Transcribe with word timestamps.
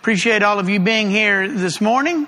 Appreciate 0.00 0.42
all 0.42 0.58
of 0.58 0.70
you 0.70 0.80
being 0.80 1.10
here 1.10 1.46
this 1.46 1.78
morning. 1.78 2.26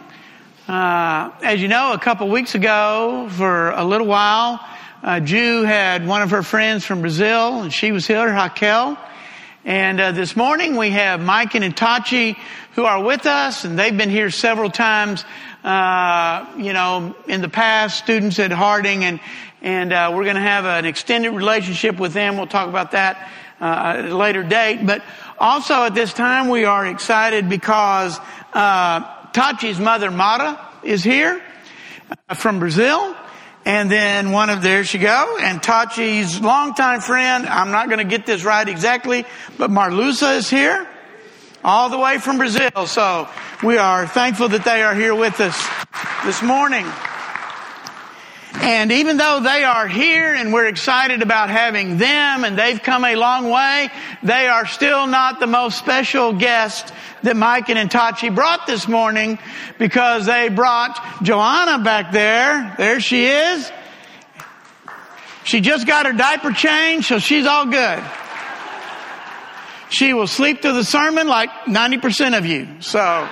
Uh, 0.69 1.31
as 1.43 1.63
you 1.63 1.69
know, 1.69 1.95
a 1.95 1.99
couple 1.99 2.29
weeks 2.29 2.55
ago, 2.55 3.31
for 3.31 3.71
a 3.71 3.83
little 3.83 4.07
while, 4.07 4.61
uh, 5.03 5.21
Jew 5.21 5.63
had 5.63 6.07
one 6.07 6.21
of 6.21 6.33
her 6.33 6.43
friends 6.43 6.85
from 6.85 7.01
Brazil, 7.01 7.63
and 7.63 7.73
she 7.73 7.91
was 7.91 8.07
here, 8.07 8.27
Raquel. 8.27 8.99
And 9.65 9.99
uh, 9.99 10.13
this 10.13 10.37
morning 10.37 10.77
we 10.77 10.91
have 10.91 11.23
Mike 11.23 11.55
and 11.55 11.65
Itachi 11.65 12.37
who 12.75 12.85
are 12.85 13.03
with 13.03 13.25
us, 13.25 13.65
and 13.65 13.79
they've 13.79 13.97
been 13.97 14.11
here 14.11 14.29
several 14.29 14.69
times. 14.69 15.25
Uh, 15.65 16.45
you 16.59 16.75
know, 16.75 17.17
in 17.27 17.41
the 17.41 17.49
past, 17.49 17.97
students 17.97 18.39
at 18.39 18.51
Harding, 18.51 19.03
and 19.03 19.19
and 19.63 19.95
uh, 19.95 20.13
we're 20.15 20.25
going 20.25 20.37
to 20.37 20.43
have 20.43 20.67
an 20.67 20.85
extended 20.85 21.31
relationship 21.31 21.99
with 21.99 22.13
them. 22.13 22.37
We'll 22.37 22.49
talk 22.49 22.69
about 22.69 22.91
that 22.91 23.31
uh, 23.63 23.95
at 23.97 24.05
a 24.07 24.17
later 24.17 24.43
date. 24.43 24.85
But 24.85 25.03
also 25.43 25.83
at 25.83 25.95
this 25.95 26.13
time, 26.15 26.49
we 26.49 26.65
are 26.65 26.87
excited 26.87 27.49
because 27.49 28.19
uh, 28.53 29.01
Tachi's 29.33 29.81
mother, 29.81 30.11
Mara, 30.11 30.59
is 30.85 31.03
here 31.03 31.43
uh, 32.29 32.35
from 32.35 32.61
Brazil. 32.61 33.17
And 33.65 33.91
then 33.91 34.31
one 34.31 34.51
of, 34.51 34.63
there 34.63 34.85
she 34.85 34.99
go, 34.99 35.39
and 35.41 35.63
Tachi's 35.63 36.41
longtime 36.41 37.01
friend, 37.01 37.47
I'm 37.47 37.71
not 37.71 37.89
going 37.89 37.99
to 37.99 38.05
get 38.05 38.27
this 38.27 38.45
right 38.45 38.69
exactly, 38.69 39.25
but 39.57 39.71
Marlusa 39.71 40.37
is 40.37 40.51
here, 40.51 40.85
all 41.63 41.89
the 41.89 41.99
way 41.99 42.19
from 42.19 42.39
Brazil. 42.39 42.87
So 42.87 43.29
we 43.63 43.79
are 43.79 44.07
thankful 44.07 44.49
that 44.49 44.65
they 44.65 44.83
are 44.83 44.95
here 44.95 45.15
with 45.15 45.41
us 45.41 45.69
this 46.25 46.43
morning. 46.43 46.87
And 48.55 48.93
even 48.93 49.17
though 49.17 49.41
they 49.41 49.65
are 49.65 49.89
here 49.89 50.35
and 50.35 50.53
we're 50.53 50.67
excited 50.67 51.23
about 51.23 51.49
having 51.49 51.97
them 51.97 52.45
and 52.45 52.57
they've 52.57 52.83
come 52.83 53.05
a 53.05 53.17
long 53.17 53.51
way, 53.51 53.89
they 54.23 54.47
are 54.47 54.67
still 54.67 55.07
not 55.07 55.41
the 55.41 55.47
most 55.47 55.79
special 55.79 56.33
guest 56.35 56.93
that 57.23 57.37
Mike 57.37 57.71
and 57.71 57.91
Tachi 57.91 58.35
brought 58.35 58.67
this 58.67 58.87
morning 58.87 59.39
because 59.79 60.27
they 60.27 60.49
brought 60.49 61.23
Joanna 61.23 61.83
back 61.83 62.13
there. 62.13 62.75
There 62.77 63.01
she 63.01 63.27
is. 63.27 63.71
She 65.45 65.61
just 65.61 65.87
got 65.87 66.07
her 66.07 66.13
diaper 66.13 66.53
changed, 66.53 67.09
so 67.09 67.19
she's 67.19 67.47
all 67.47 67.67
good. 67.67 68.03
She 69.89 70.15
will 70.15 70.27
sleep 70.27 70.63
through 70.63 70.75
the 70.75 70.85
sermon 70.85 71.27
like 71.27 71.51
90% 71.67 72.39
of 72.39 72.47
you. 72.47 72.81
So, 72.81 73.29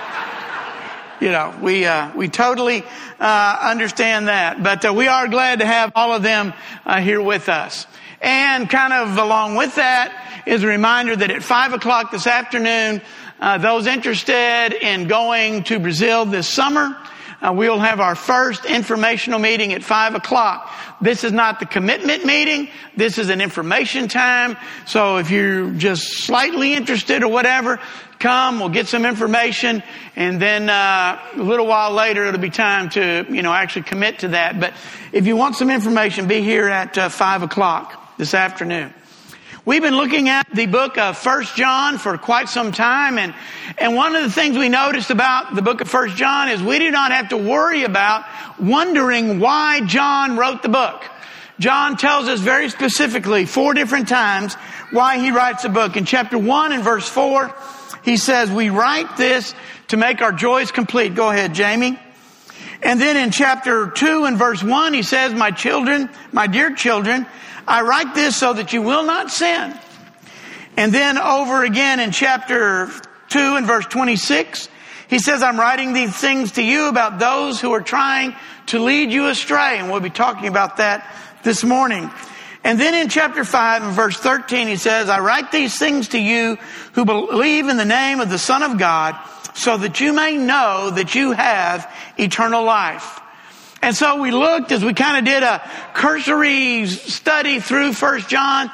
you 1.21 1.29
know, 1.29 1.55
we, 1.61 1.85
uh, 1.85 2.11
we 2.15 2.27
totally, 2.27 2.83
uh, 3.19 3.57
understand 3.61 4.27
that. 4.27 4.63
But 4.63 4.83
uh, 4.83 4.93
we 4.93 5.07
are 5.07 5.27
glad 5.27 5.59
to 5.59 5.65
have 5.65 5.91
all 5.95 6.13
of 6.13 6.23
them 6.23 6.53
uh, 6.85 6.99
here 6.99 7.21
with 7.21 7.47
us. 7.47 7.85
And 8.19 8.69
kind 8.69 8.91
of 8.91 9.17
along 9.17 9.55
with 9.55 9.75
that 9.75 10.43
is 10.45 10.63
a 10.63 10.67
reminder 10.67 11.15
that 11.15 11.31
at 11.31 11.43
five 11.43 11.73
o'clock 11.73 12.11
this 12.11 12.25
afternoon, 12.25 13.01
uh, 13.39 13.59
those 13.59 13.87
interested 13.87 14.73
in 14.73 15.07
going 15.07 15.63
to 15.63 15.79
Brazil 15.79 16.25
this 16.25 16.47
summer, 16.47 16.97
uh, 17.41 17.51
we'll 17.51 17.79
have 17.79 17.99
our 17.99 18.13
first 18.13 18.65
informational 18.65 19.39
meeting 19.39 19.73
at 19.73 19.83
five 19.83 20.13
o'clock. 20.13 20.71
This 21.01 21.23
is 21.23 21.31
not 21.31 21.59
the 21.59 21.65
commitment 21.65 22.23
meeting. 22.25 22.69
This 22.95 23.17
is 23.17 23.29
an 23.29 23.41
information 23.41 24.07
time. 24.07 24.57
So 24.85 25.17
if 25.17 25.31
you're 25.31 25.71
just 25.71 26.23
slightly 26.23 26.73
interested 26.73 27.23
or 27.23 27.29
whatever, 27.29 27.79
come. 28.21 28.59
We'll 28.59 28.69
get 28.69 28.87
some 28.87 29.05
information, 29.05 29.83
and 30.15 30.41
then 30.41 30.69
uh, 30.69 31.19
a 31.35 31.41
little 31.41 31.65
while 31.65 31.91
later, 31.91 32.25
it'll 32.25 32.39
be 32.39 32.49
time 32.49 32.89
to 32.91 33.25
you 33.29 33.41
know 33.41 33.51
actually 33.51 33.83
commit 33.83 34.19
to 34.19 34.29
that. 34.29 34.59
But 34.59 34.73
if 35.11 35.27
you 35.27 35.35
want 35.35 35.55
some 35.55 35.69
information, 35.69 36.27
be 36.27 36.41
here 36.41 36.69
at 36.69 36.97
uh, 36.97 37.09
five 37.09 37.41
o'clock 37.41 38.17
this 38.17 38.33
afternoon. 38.33 38.93
We've 39.63 39.81
been 39.81 39.95
looking 39.95 40.29
at 40.29 40.47
the 40.53 40.65
book 40.65 40.97
of 40.97 41.17
First 41.17 41.55
John 41.55 41.99
for 41.99 42.17
quite 42.17 42.49
some 42.49 42.71
time, 42.71 43.17
and 43.17 43.33
and 43.77 43.95
one 43.95 44.15
of 44.15 44.23
the 44.23 44.31
things 44.31 44.57
we 44.57 44.69
noticed 44.69 45.09
about 45.09 45.53
the 45.53 45.61
book 45.61 45.81
of 45.81 45.87
First 45.87 46.15
John 46.15 46.49
is 46.49 46.63
we 46.63 46.79
do 46.79 46.91
not 46.91 47.11
have 47.11 47.29
to 47.29 47.37
worry 47.37 47.83
about 47.83 48.25
wondering 48.59 49.39
why 49.39 49.81
John 49.85 50.37
wrote 50.37 50.61
the 50.61 50.69
book. 50.69 51.03
John 51.59 51.95
tells 51.95 52.27
us 52.27 52.39
very 52.39 52.69
specifically 52.69 53.45
four 53.45 53.75
different 53.75 54.07
times 54.07 54.55
why 54.89 55.19
he 55.19 55.29
writes 55.29 55.63
a 55.63 55.69
book. 55.69 55.95
In 55.95 56.05
chapter 56.05 56.39
one 56.39 56.71
and 56.71 56.83
verse 56.83 57.07
four, 57.07 57.53
he 58.03 58.17
says, 58.17 58.49
"We 58.51 58.69
write 58.69 59.17
this 59.17 59.53
to 59.89 59.97
make 59.97 60.21
our 60.21 60.31
joys 60.31 60.71
complete." 60.71 61.15
Go 61.15 61.29
ahead, 61.29 61.53
Jamie. 61.53 61.99
And 62.83 62.99
then 62.99 63.15
in 63.15 63.31
chapter 63.31 63.87
2 63.87 64.25
and 64.25 64.37
verse 64.37 64.63
1, 64.63 64.93
he 64.93 65.03
says, 65.03 65.33
My 65.33 65.51
children, 65.51 66.09
my 66.31 66.47
dear 66.47 66.73
children, 66.73 67.27
I 67.67 67.81
write 67.81 68.15
this 68.15 68.35
so 68.35 68.53
that 68.53 68.73
you 68.73 68.81
will 68.81 69.03
not 69.03 69.31
sin. 69.31 69.77
And 70.77 70.91
then 70.91 71.17
over 71.17 71.63
again 71.63 71.99
in 71.99 72.11
chapter 72.11 72.89
2 73.29 73.39
and 73.55 73.67
verse 73.67 73.85
26, 73.85 74.67
he 75.09 75.19
says, 75.19 75.43
I'm 75.43 75.59
writing 75.59 75.93
these 75.93 76.15
things 76.15 76.53
to 76.53 76.63
you 76.63 76.87
about 76.87 77.19
those 77.19 77.61
who 77.61 77.71
are 77.73 77.81
trying 77.81 78.35
to 78.67 78.79
lead 78.79 79.11
you 79.11 79.27
astray. 79.27 79.77
And 79.77 79.91
we'll 79.91 79.99
be 79.99 80.09
talking 80.09 80.47
about 80.47 80.77
that 80.77 81.05
this 81.43 81.63
morning. 81.63 82.09
And 82.63 82.79
then 82.79 82.93
in 82.93 83.09
chapter 83.09 83.43
5 83.43 83.83
and 83.83 83.93
verse 83.93 84.17
13, 84.17 84.67
he 84.67 84.75
says, 84.75 85.09
I 85.09 85.19
write 85.19 85.51
these 85.51 85.77
things 85.77 86.09
to 86.09 86.19
you 86.19 86.57
who 86.93 87.05
believe 87.05 87.67
in 87.67 87.77
the 87.77 87.85
name 87.85 88.19
of 88.19 88.29
the 88.29 88.37
Son 88.37 88.61
of 88.61 88.77
God 88.77 89.15
so 89.55 89.77
that 89.77 89.99
you 89.99 90.13
may 90.13 90.37
know 90.37 90.91
that 90.91 91.15
you 91.15 91.31
have 91.31 91.91
eternal 92.17 92.63
life. 92.63 93.19
And 93.81 93.95
so 93.95 94.21
we 94.21 94.31
looked 94.31 94.71
as 94.71 94.85
we 94.85 94.93
kind 94.93 95.17
of 95.17 95.25
did 95.25 95.41
a 95.41 95.67
cursory 95.95 96.85
study 96.85 97.59
through 97.59 97.93
First 97.93 98.29
John. 98.29 98.69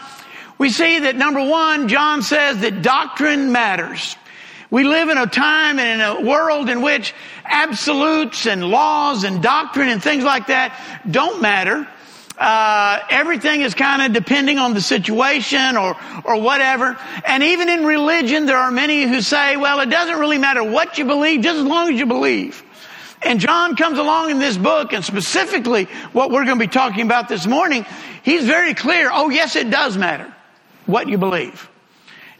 We 0.57 0.69
see 0.69 0.99
that 0.99 1.15
number 1.15 1.41
one, 1.41 1.87
John 1.87 2.21
says 2.23 2.59
that 2.59 2.81
doctrine 2.81 3.53
matters. 3.53 4.17
We 4.69 4.83
live 4.83 5.07
in 5.07 5.17
a 5.17 5.27
time 5.27 5.79
and 5.79 6.01
in 6.01 6.25
a 6.25 6.29
world 6.29 6.69
in 6.69 6.81
which 6.81 7.13
absolutes 7.45 8.45
and 8.45 8.65
laws 8.69 9.23
and 9.23 9.41
doctrine 9.41 9.87
and 9.87 10.03
things 10.03 10.25
like 10.25 10.47
that 10.47 10.77
don't 11.09 11.41
matter. 11.41 11.87
Uh, 12.37 12.99
everything 13.09 13.61
is 13.61 13.73
kind 13.73 14.01
of 14.01 14.13
depending 14.13 14.59
on 14.59 14.73
the 14.73 14.81
situation 14.81 15.75
or 15.75 15.97
or 16.23 16.39
whatever. 16.39 16.97
And 17.25 17.41
even 17.41 17.67
in 17.67 17.83
religion, 17.83 18.45
there 18.45 18.57
are 18.57 18.71
many 18.71 19.03
who 19.03 19.21
say, 19.21 19.57
"Well, 19.57 19.79
it 19.79 19.89
doesn't 19.89 20.19
really 20.19 20.37
matter 20.37 20.63
what 20.63 20.97
you 20.97 21.05
believe, 21.05 21.41
just 21.41 21.57
as 21.57 21.65
long 21.65 21.91
as 21.91 21.99
you 21.99 22.05
believe." 22.05 22.63
And 23.23 23.39
John 23.39 23.75
comes 23.75 23.97
along 23.97 24.29
in 24.29 24.39
this 24.39 24.57
book, 24.57 24.93
and 24.93 25.03
specifically 25.03 25.85
what 26.13 26.29
we're 26.29 26.45
going 26.45 26.59
to 26.59 26.63
be 26.63 26.71
talking 26.71 27.01
about 27.01 27.27
this 27.27 27.47
morning, 27.47 27.85
he's 28.21 28.45
very 28.45 28.75
clear. 28.75 29.09
Oh, 29.11 29.29
yes, 29.29 29.55
it 29.55 29.71
does 29.71 29.97
matter 29.97 30.31
what 30.85 31.09
you 31.09 31.17
believe. 31.17 31.67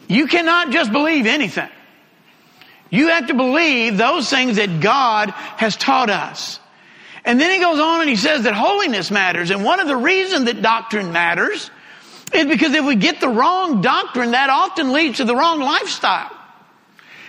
You 0.06 0.28
cannot 0.28 0.70
just 0.70 0.92
believe 0.92 1.26
anything. 1.26 1.68
You 2.90 3.08
have 3.08 3.26
to 3.26 3.34
believe 3.34 3.96
those 3.96 4.30
things 4.30 4.56
that 4.56 4.80
God 4.80 5.30
has 5.30 5.76
taught 5.76 6.10
us. 6.10 6.60
And 7.28 7.38
then 7.38 7.50
he 7.50 7.58
goes 7.58 7.78
on 7.78 8.00
and 8.00 8.08
he 8.08 8.16
says 8.16 8.44
that 8.44 8.54
holiness 8.54 9.10
matters. 9.10 9.50
And 9.50 9.62
one 9.62 9.80
of 9.80 9.86
the 9.86 9.94
reasons 9.94 10.46
that 10.46 10.62
doctrine 10.62 11.12
matters 11.12 11.70
is 12.32 12.46
because 12.46 12.72
if 12.72 12.86
we 12.86 12.96
get 12.96 13.20
the 13.20 13.28
wrong 13.28 13.82
doctrine, 13.82 14.30
that 14.30 14.48
often 14.48 14.94
leads 14.94 15.18
to 15.18 15.26
the 15.26 15.36
wrong 15.36 15.60
lifestyle. 15.60 16.30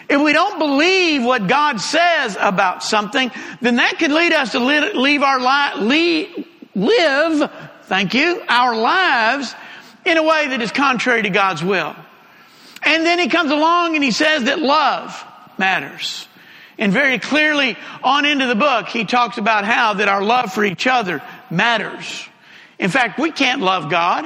If 0.10 0.22
we 0.22 0.32
don't 0.32 0.58
believe 0.58 1.26
what 1.26 1.50
God 1.50 1.82
says 1.82 2.38
about 2.40 2.82
something, 2.82 3.30
then 3.60 3.76
that 3.76 4.00
could 4.00 4.14
lead 4.14 4.32
us 4.32 4.54
to 4.54 4.60
leave 4.60 5.22
our 5.22 5.82
li- 5.82 6.46
live, 6.76 7.52
thank 7.84 8.14
you, 8.14 8.42
our 8.48 8.78
lives 8.78 9.54
in 10.06 10.16
a 10.16 10.24
way 10.24 10.48
that 10.48 10.62
is 10.62 10.72
contrary 10.72 11.24
to 11.24 11.30
God's 11.30 11.62
will. 11.62 11.94
And 12.84 13.06
then 13.06 13.20
he 13.20 13.28
comes 13.28 13.52
along 13.52 13.96
and 13.96 14.04
he 14.04 14.12
says 14.12 14.46
that 14.46 14.60
love 14.60 15.26
matters. 15.58 16.26
And 16.80 16.94
very 16.94 17.20
clearly 17.20 17.78
on 18.02 18.24
into 18.26 18.48
the 18.48 18.56
book, 18.56 18.88
he 18.88 19.04
talks 19.04 19.38
about 19.38 19.66
how 19.66 19.96
that 19.96 20.08
our 20.08 20.24
love 20.24 20.54
for 20.54 20.64
each 20.64 20.88
other 20.88 21.22
matters. 21.52 22.28
In 22.80 22.90
fact, 22.90 23.20
we 23.20 23.32
can't 23.32 23.62
love 23.62 23.92
God 23.92 24.26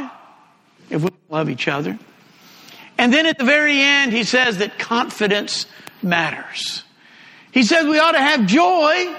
if 0.92 1.02
we 1.02 1.10
don't 1.10 1.32
love 1.32 1.50
each 1.50 1.68
other. 1.68 1.98
And 3.00 3.12
then 3.12 3.26
at 3.26 3.40
the 3.40 3.44
very 3.44 3.82
end, 3.82 4.14
he 4.14 4.24
says 4.24 4.60
that 4.60 4.78
confidence 4.78 5.66
matters. 6.04 6.84
He 7.52 7.64
says 7.64 7.88
we 7.88 7.98
ought 7.98 8.12
to 8.12 8.22
have 8.22 8.46
joy 8.46 9.16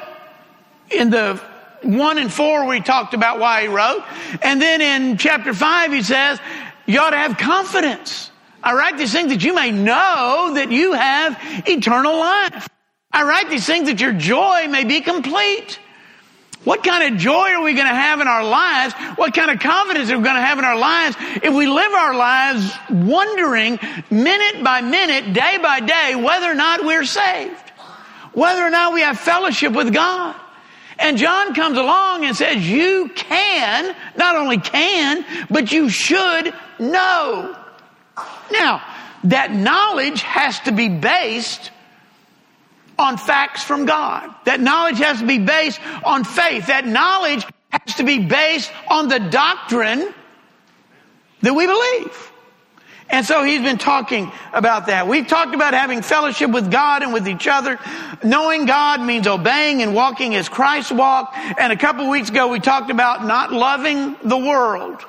in 0.90 1.10
the 1.10 1.42
one 1.82 2.18
and 2.18 2.32
four 2.32 2.66
we 2.66 2.80
talked 2.80 3.14
about 3.14 3.40
why 3.40 3.62
he 3.62 3.68
wrote. 3.68 4.04
And 4.42 4.62
then 4.62 4.80
in 4.80 5.18
chapter 5.18 5.52
five, 5.52 5.92
he 5.92 6.02
says 6.02 6.38
you 6.86 7.00
ought 7.00 7.10
to 7.10 7.18
have 7.18 7.36
confidence. 7.36 8.30
I 8.62 8.74
write 8.74 8.96
these 8.96 9.12
things 9.12 9.30
that 9.32 9.42
you 9.42 9.54
may 9.54 9.72
know 9.72 10.52
that 10.54 10.70
you 10.70 10.92
have 10.92 11.36
eternal 11.66 12.16
life. 12.16 12.68
I 13.14 13.22
write 13.22 13.48
these 13.48 13.64
things 13.64 13.86
that 13.86 14.00
your 14.00 14.12
joy 14.12 14.66
may 14.68 14.82
be 14.82 15.00
complete. 15.00 15.78
What 16.64 16.82
kind 16.82 17.14
of 17.14 17.20
joy 17.20 17.50
are 17.50 17.62
we 17.62 17.74
going 17.74 17.86
to 17.86 17.94
have 17.94 18.20
in 18.20 18.26
our 18.26 18.42
lives? 18.42 18.92
What 19.14 19.34
kind 19.34 19.52
of 19.52 19.60
confidence 19.60 20.10
are 20.10 20.18
we 20.18 20.24
going 20.24 20.34
to 20.34 20.42
have 20.42 20.58
in 20.58 20.64
our 20.64 20.76
lives 20.76 21.16
if 21.20 21.54
we 21.54 21.68
live 21.68 21.92
our 21.92 22.16
lives 22.16 22.72
wondering 22.90 23.78
minute 24.10 24.64
by 24.64 24.80
minute, 24.80 25.32
day 25.32 25.58
by 25.62 25.78
day, 25.78 26.16
whether 26.16 26.50
or 26.50 26.54
not 26.54 26.84
we're 26.84 27.04
saved? 27.04 27.70
Whether 28.32 28.62
or 28.62 28.70
not 28.70 28.92
we 28.92 29.02
have 29.02 29.20
fellowship 29.20 29.74
with 29.74 29.94
God? 29.94 30.34
And 30.98 31.16
John 31.16 31.54
comes 31.54 31.78
along 31.78 32.24
and 32.24 32.36
says, 32.36 32.68
you 32.68 33.10
can, 33.14 33.94
not 34.16 34.34
only 34.34 34.58
can, 34.58 35.24
but 35.50 35.70
you 35.70 35.88
should 35.88 36.52
know. 36.80 37.56
Now, 38.50 38.82
that 39.24 39.52
knowledge 39.52 40.22
has 40.22 40.58
to 40.60 40.72
be 40.72 40.88
based 40.88 41.70
on 42.98 43.16
facts 43.16 43.62
from 43.62 43.86
God. 43.86 44.34
That 44.44 44.60
knowledge 44.60 44.98
has 44.98 45.20
to 45.20 45.26
be 45.26 45.38
based 45.38 45.80
on 46.04 46.24
faith. 46.24 46.68
That 46.68 46.86
knowledge 46.86 47.46
has 47.70 47.96
to 47.96 48.04
be 48.04 48.20
based 48.20 48.70
on 48.88 49.08
the 49.08 49.18
doctrine 49.18 50.12
that 51.42 51.54
we 51.54 51.66
believe. 51.66 52.32
And 53.10 53.26
so 53.26 53.44
he's 53.44 53.60
been 53.60 53.78
talking 53.78 54.32
about 54.52 54.86
that. 54.86 55.06
We've 55.06 55.26
talked 55.26 55.54
about 55.54 55.74
having 55.74 56.02
fellowship 56.02 56.50
with 56.50 56.70
God 56.70 57.02
and 57.02 57.12
with 57.12 57.28
each 57.28 57.46
other. 57.46 57.78
Knowing 58.22 58.64
God 58.64 59.02
means 59.02 59.26
obeying 59.26 59.82
and 59.82 59.94
walking 59.94 60.34
as 60.34 60.48
Christ 60.48 60.90
walked. 60.90 61.36
And 61.36 61.72
a 61.72 61.76
couple 61.76 62.08
weeks 62.08 62.30
ago 62.30 62.48
we 62.48 62.60
talked 62.60 62.90
about 62.90 63.24
not 63.26 63.52
loving 63.52 64.16
the 64.24 64.38
world. 64.38 65.04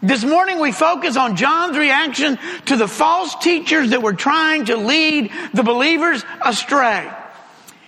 This 0.00 0.24
morning 0.24 0.60
we 0.60 0.70
focus 0.70 1.16
on 1.16 1.34
John's 1.34 1.76
reaction 1.76 2.38
to 2.66 2.76
the 2.76 2.86
false 2.86 3.34
teachers 3.36 3.90
that 3.90 4.00
were 4.00 4.12
trying 4.12 4.66
to 4.66 4.76
lead 4.76 5.32
the 5.52 5.64
believers 5.64 6.24
astray. 6.44 7.10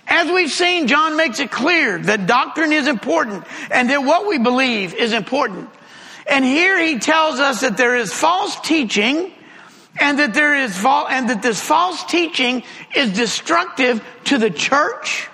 As 0.07 0.29
we've 0.29 0.51
seen, 0.51 0.87
John 0.87 1.15
makes 1.15 1.39
it 1.39 1.51
clear 1.51 1.97
that 1.99 2.27
doctrine 2.27 2.73
is 2.73 2.87
important 2.87 3.45
and 3.69 3.89
that 3.89 4.03
what 4.03 4.27
we 4.27 4.39
believe 4.39 4.93
is 4.93 5.13
important. 5.13 5.69
And 6.27 6.43
here 6.43 6.77
he 6.83 6.99
tells 6.99 7.39
us 7.39 7.61
that 7.61 7.77
there 7.77 7.95
is 7.95 8.13
false 8.13 8.59
teaching 8.59 9.31
and 9.97 10.19
that 10.19 10.33
there 10.33 10.55
is 10.55 10.83
and 10.85 11.29
that 11.29 11.41
this 11.41 11.61
false 11.61 12.03
teaching 12.05 12.63
is 12.93 13.13
destructive 13.13 14.03
to 14.25 14.37
the 14.37 14.49
church 14.49 15.29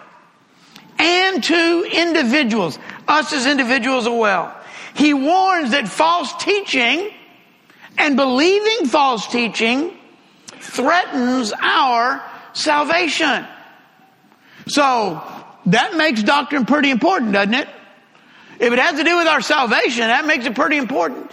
and 1.00 1.44
to 1.44 1.90
individuals, 1.92 2.78
us 3.08 3.34
as 3.34 3.48
individuals 3.48 4.06
as 4.06 4.14
well. 4.14 4.56
He 4.98 5.14
warns 5.14 5.72
that 5.72 5.88
false 5.88 6.34
teaching 6.44 7.12
and 8.00 8.16
believing 8.16 8.88
false 8.88 9.28
teaching 9.28 9.96
threatens 10.60 11.54
our 11.62 12.24
salvation. 12.54 13.46
So 14.68 15.22
that 15.68 15.96
makes 15.96 16.24
doctrine 16.24 16.66
pretty 16.66 16.90
important, 16.90 17.34
doesn't 17.34 17.54
it? 17.54 17.68
If 18.60 18.74
it 18.74 18.80
has 18.80 18.98
to 18.98 19.04
do 19.04 19.18
with 19.18 19.28
our 19.28 19.42
salvation, 19.42 20.08
that 20.08 20.26
makes 20.26 20.46
it 20.46 20.56
pretty 20.56 20.78
important. 20.78 21.32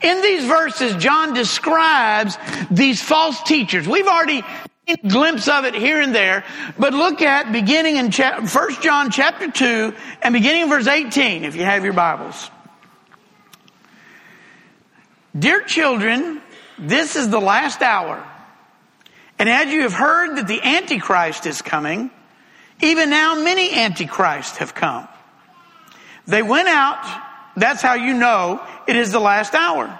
In 0.00 0.22
these 0.22 0.44
verses, 0.46 0.96
John 0.96 1.34
describes 1.34 2.38
these 2.70 3.02
false 3.02 3.42
teachers. 3.42 3.86
We've 3.86 4.06
already 4.06 4.42
seen 4.88 4.96
a 5.04 5.08
glimpse 5.08 5.46
of 5.46 5.66
it 5.66 5.74
here 5.74 6.00
and 6.00 6.14
there, 6.14 6.42
but 6.78 6.94
look 6.94 7.20
at 7.20 7.52
beginning 7.52 7.96
in 7.96 8.10
1 8.10 8.48
John 8.80 9.10
chapter 9.10 9.50
2 9.50 9.94
and 10.22 10.32
beginning 10.32 10.62
in 10.62 10.68
verse 10.70 10.86
18 10.86 11.44
if 11.44 11.54
you 11.54 11.64
have 11.64 11.84
your 11.84 11.92
Bibles. 11.92 12.50
Dear 15.38 15.62
children, 15.62 16.42
this 16.78 17.16
is 17.16 17.30
the 17.30 17.40
last 17.40 17.80
hour. 17.80 18.26
And 19.38 19.48
as 19.48 19.72
you 19.72 19.82
have 19.82 19.94
heard 19.94 20.36
that 20.36 20.46
the 20.46 20.60
Antichrist 20.62 21.46
is 21.46 21.62
coming, 21.62 22.10
even 22.80 23.10
now 23.10 23.34
many 23.34 23.72
Antichrists 23.72 24.58
have 24.58 24.74
come. 24.74 25.08
They 26.26 26.42
went 26.42 26.68
out, 26.68 27.02
that's 27.56 27.82
how 27.82 27.94
you 27.94 28.14
know 28.14 28.62
it 28.86 28.96
is 28.96 29.10
the 29.10 29.20
last 29.20 29.54
hour. 29.54 29.98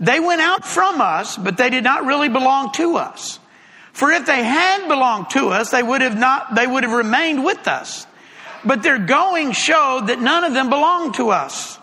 They 0.00 0.18
went 0.18 0.40
out 0.40 0.66
from 0.66 1.00
us, 1.00 1.36
but 1.36 1.56
they 1.56 1.70
did 1.70 1.84
not 1.84 2.04
really 2.04 2.28
belong 2.28 2.72
to 2.72 2.96
us. 2.96 3.38
For 3.92 4.10
if 4.10 4.26
they 4.26 4.42
had 4.42 4.88
belonged 4.88 5.30
to 5.30 5.50
us, 5.50 5.70
they 5.70 5.82
would 5.82 6.00
have 6.00 6.18
not, 6.18 6.56
they 6.56 6.66
would 6.66 6.82
have 6.82 6.92
remained 6.92 7.44
with 7.44 7.68
us. 7.68 8.06
But 8.64 8.82
their 8.82 8.98
going 8.98 9.52
showed 9.52 10.08
that 10.08 10.20
none 10.20 10.42
of 10.42 10.52
them 10.52 10.68
belonged 10.68 11.14
to 11.14 11.30
us. 11.30 11.78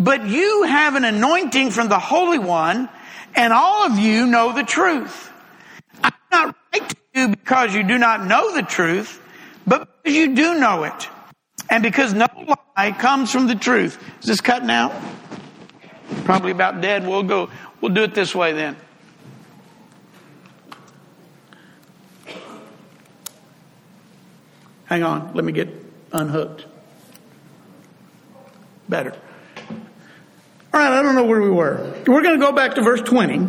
But 0.00 0.26
you 0.26 0.62
have 0.62 0.94
an 0.94 1.04
anointing 1.04 1.72
from 1.72 1.90
the 1.90 1.98
Holy 1.98 2.38
One, 2.38 2.88
and 3.34 3.52
all 3.52 3.84
of 3.84 3.98
you 3.98 4.26
know 4.26 4.54
the 4.54 4.62
truth. 4.62 5.30
I'm 6.02 6.14
not 6.32 6.56
write 6.72 6.88
to 6.88 6.96
you 7.12 7.28
because 7.28 7.74
you 7.74 7.82
do 7.82 7.98
not 7.98 8.24
know 8.24 8.54
the 8.54 8.62
truth, 8.62 9.20
but 9.66 10.02
because 10.02 10.16
you 10.16 10.34
do 10.34 10.58
know 10.58 10.84
it. 10.84 11.08
And 11.68 11.82
because 11.82 12.14
no 12.14 12.26
lie 12.78 12.92
comes 12.92 13.30
from 13.30 13.46
the 13.46 13.54
truth. 13.54 14.02
Is 14.20 14.26
this 14.26 14.40
cutting 14.40 14.70
out? 14.70 14.94
Probably 16.24 16.52
about 16.52 16.80
dead. 16.80 17.06
We'll 17.06 17.22
go, 17.22 17.50
we'll 17.82 17.92
do 17.92 18.02
it 18.02 18.14
this 18.14 18.34
way 18.34 18.54
then. 18.54 18.76
Hang 24.86 25.02
on, 25.02 25.34
let 25.34 25.44
me 25.44 25.52
get 25.52 25.68
unhooked. 26.10 26.64
Better. 28.88 29.14
All 30.72 30.78
right, 30.78 30.92
I 30.92 31.02
don't 31.02 31.16
know 31.16 31.24
where 31.24 31.42
we 31.42 31.50
were. 31.50 31.78
We're 32.06 32.22
going 32.22 32.38
to 32.38 32.44
go 32.46 32.52
back 32.52 32.76
to 32.76 32.82
verse 32.82 33.00
20. 33.02 33.48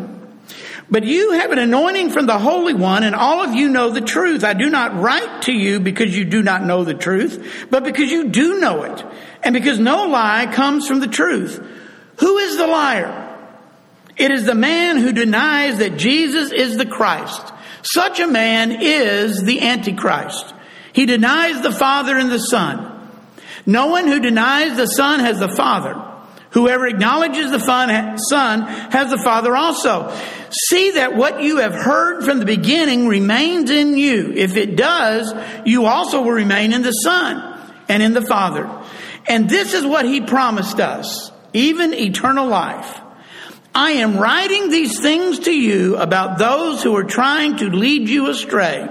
But 0.90 1.04
you 1.04 1.34
have 1.34 1.52
an 1.52 1.60
anointing 1.60 2.10
from 2.10 2.26
the 2.26 2.38
Holy 2.38 2.74
One, 2.74 3.04
and 3.04 3.16
all 3.16 3.44
of 3.44 3.54
you 3.54 3.70
know 3.70 3.92
the 3.92 4.02
truth. 4.02 4.44
I 4.44 4.54
do 4.54 4.70
not 4.70 5.00
write 5.00 5.44
to 5.44 5.54
you 5.54 5.80
because 5.80 6.18
you 6.18 6.26
do 6.26 6.42
not 6.42 6.64
know 6.64 6.84
the 6.84 6.94
truth, 6.96 7.68
but 7.70 7.84
because 7.84 8.12
you 8.12 8.30
do 8.30 8.60
know 8.60 8.84
it, 8.84 9.06
and 9.44 9.54
because 9.54 9.80
no 9.80 10.08
lie 10.08 10.52
comes 10.52 10.88
from 10.88 11.00
the 11.00 11.08
truth. 11.08 11.66
Who 12.18 12.38
is 12.40 12.58
the 12.58 12.68
liar? 12.68 13.38
It 14.18 14.32
is 14.32 14.46
the 14.46 14.56
man 14.56 14.98
who 14.98 15.14
denies 15.14 15.78
that 15.78 15.98
Jesus 15.98 16.52
is 16.52 16.78
the 16.78 16.86
Christ. 16.86 17.54
Such 17.84 18.20
a 18.20 18.28
man 18.28 18.72
is 18.82 19.44
the 19.44 19.62
Antichrist. 19.62 20.54
He 20.92 21.06
denies 21.06 21.62
the 21.62 21.72
Father 21.72 22.18
and 22.18 22.30
the 22.30 22.40
Son. 22.40 23.10
No 23.66 23.88
one 23.88 24.08
who 24.08 24.20
denies 24.20 24.76
the 24.76 24.88
Son 24.88 25.22
has 25.22 25.40
the 25.40 25.56
Father. 25.56 26.11
Whoever 26.52 26.86
acknowledges 26.86 27.52
the 27.52 27.60
Son 27.60 27.90
has 27.90 29.10
the 29.10 29.22
Father 29.24 29.56
also. 29.56 30.16
See 30.70 30.92
that 30.92 31.16
what 31.16 31.42
you 31.42 31.58
have 31.58 31.74
heard 31.74 32.24
from 32.24 32.40
the 32.40 32.46
beginning 32.46 33.08
remains 33.08 33.70
in 33.70 33.98
you. 33.98 34.34
If 34.36 34.58
it 34.58 34.76
does, 34.76 35.34
you 35.66 35.86
also 35.86 36.22
will 36.22 36.32
remain 36.32 36.74
in 36.74 36.82
the 36.82 36.92
Son 36.92 37.58
and 37.88 38.04
in 38.04 38.14
the 38.14 38.22
Father. 38.22 38.70
And 39.28 39.50
this 39.50 39.74
is 39.74 39.86
what 39.86 40.06
He 40.06 40.20
promised 40.22 40.80
us, 40.80 41.32
even 41.54 41.94
eternal 41.94 42.48
life. 42.48 43.00
I 43.74 43.92
am 43.92 44.18
writing 44.18 44.70
these 44.70 45.00
things 45.00 45.40
to 45.40 45.52
you 45.52 45.96
about 45.96 46.38
those 46.38 46.84
who 46.84 46.94
are 46.98 47.06
trying 47.06 47.58
to 47.58 47.70
lead 47.70 48.10
you 48.10 48.30
astray. 48.30 48.90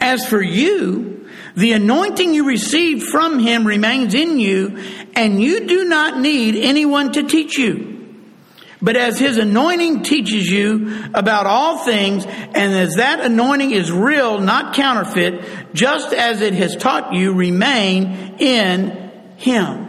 As 0.00 0.26
for 0.26 0.42
you, 0.42 1.11
the 1.54 1.72
anointing 1.72 2.34
you 2.34 2.44
received 2.46 3.04
from 3.04 3.38
him 3.38 3.66
remains 3.66 4.14
in 4.14 4.38
you, 4.38 4.78
and 5.14 5.40
you 5.42 5.66
do 5.66 5.84
not 5.84 6.18
need 6.18 6.56
anyone 6.56 7.12
to 7.12 7.24
teach 7.24 7.58
you. 7.58 7.92
But 8.80 8.96
as 8.96 9.18
his 9.18 9.38
anointing 9.38 10.02
teaches 10.02 10.50
you 10.50 11.04
about 11.14 11.46
all 11.46 11.78
things, 11.84 12.24
and 12.26 12.56
as 12.74 12.96
that 12.96 13.20
anointing 13.20 13.70
is 13.70 13.92
real, 13.92 14.40
not 14.40 14.74
counterfeit, 14.74 15.72
just 15.72 16.12
as 16.12 16.40
it 16.40 16.54
has 16.54 16.74
taught 16.74 17.14
you, 17.14 17.32
remain 17.32 18.36
in 18.40 19.10
him. 19.36 19.88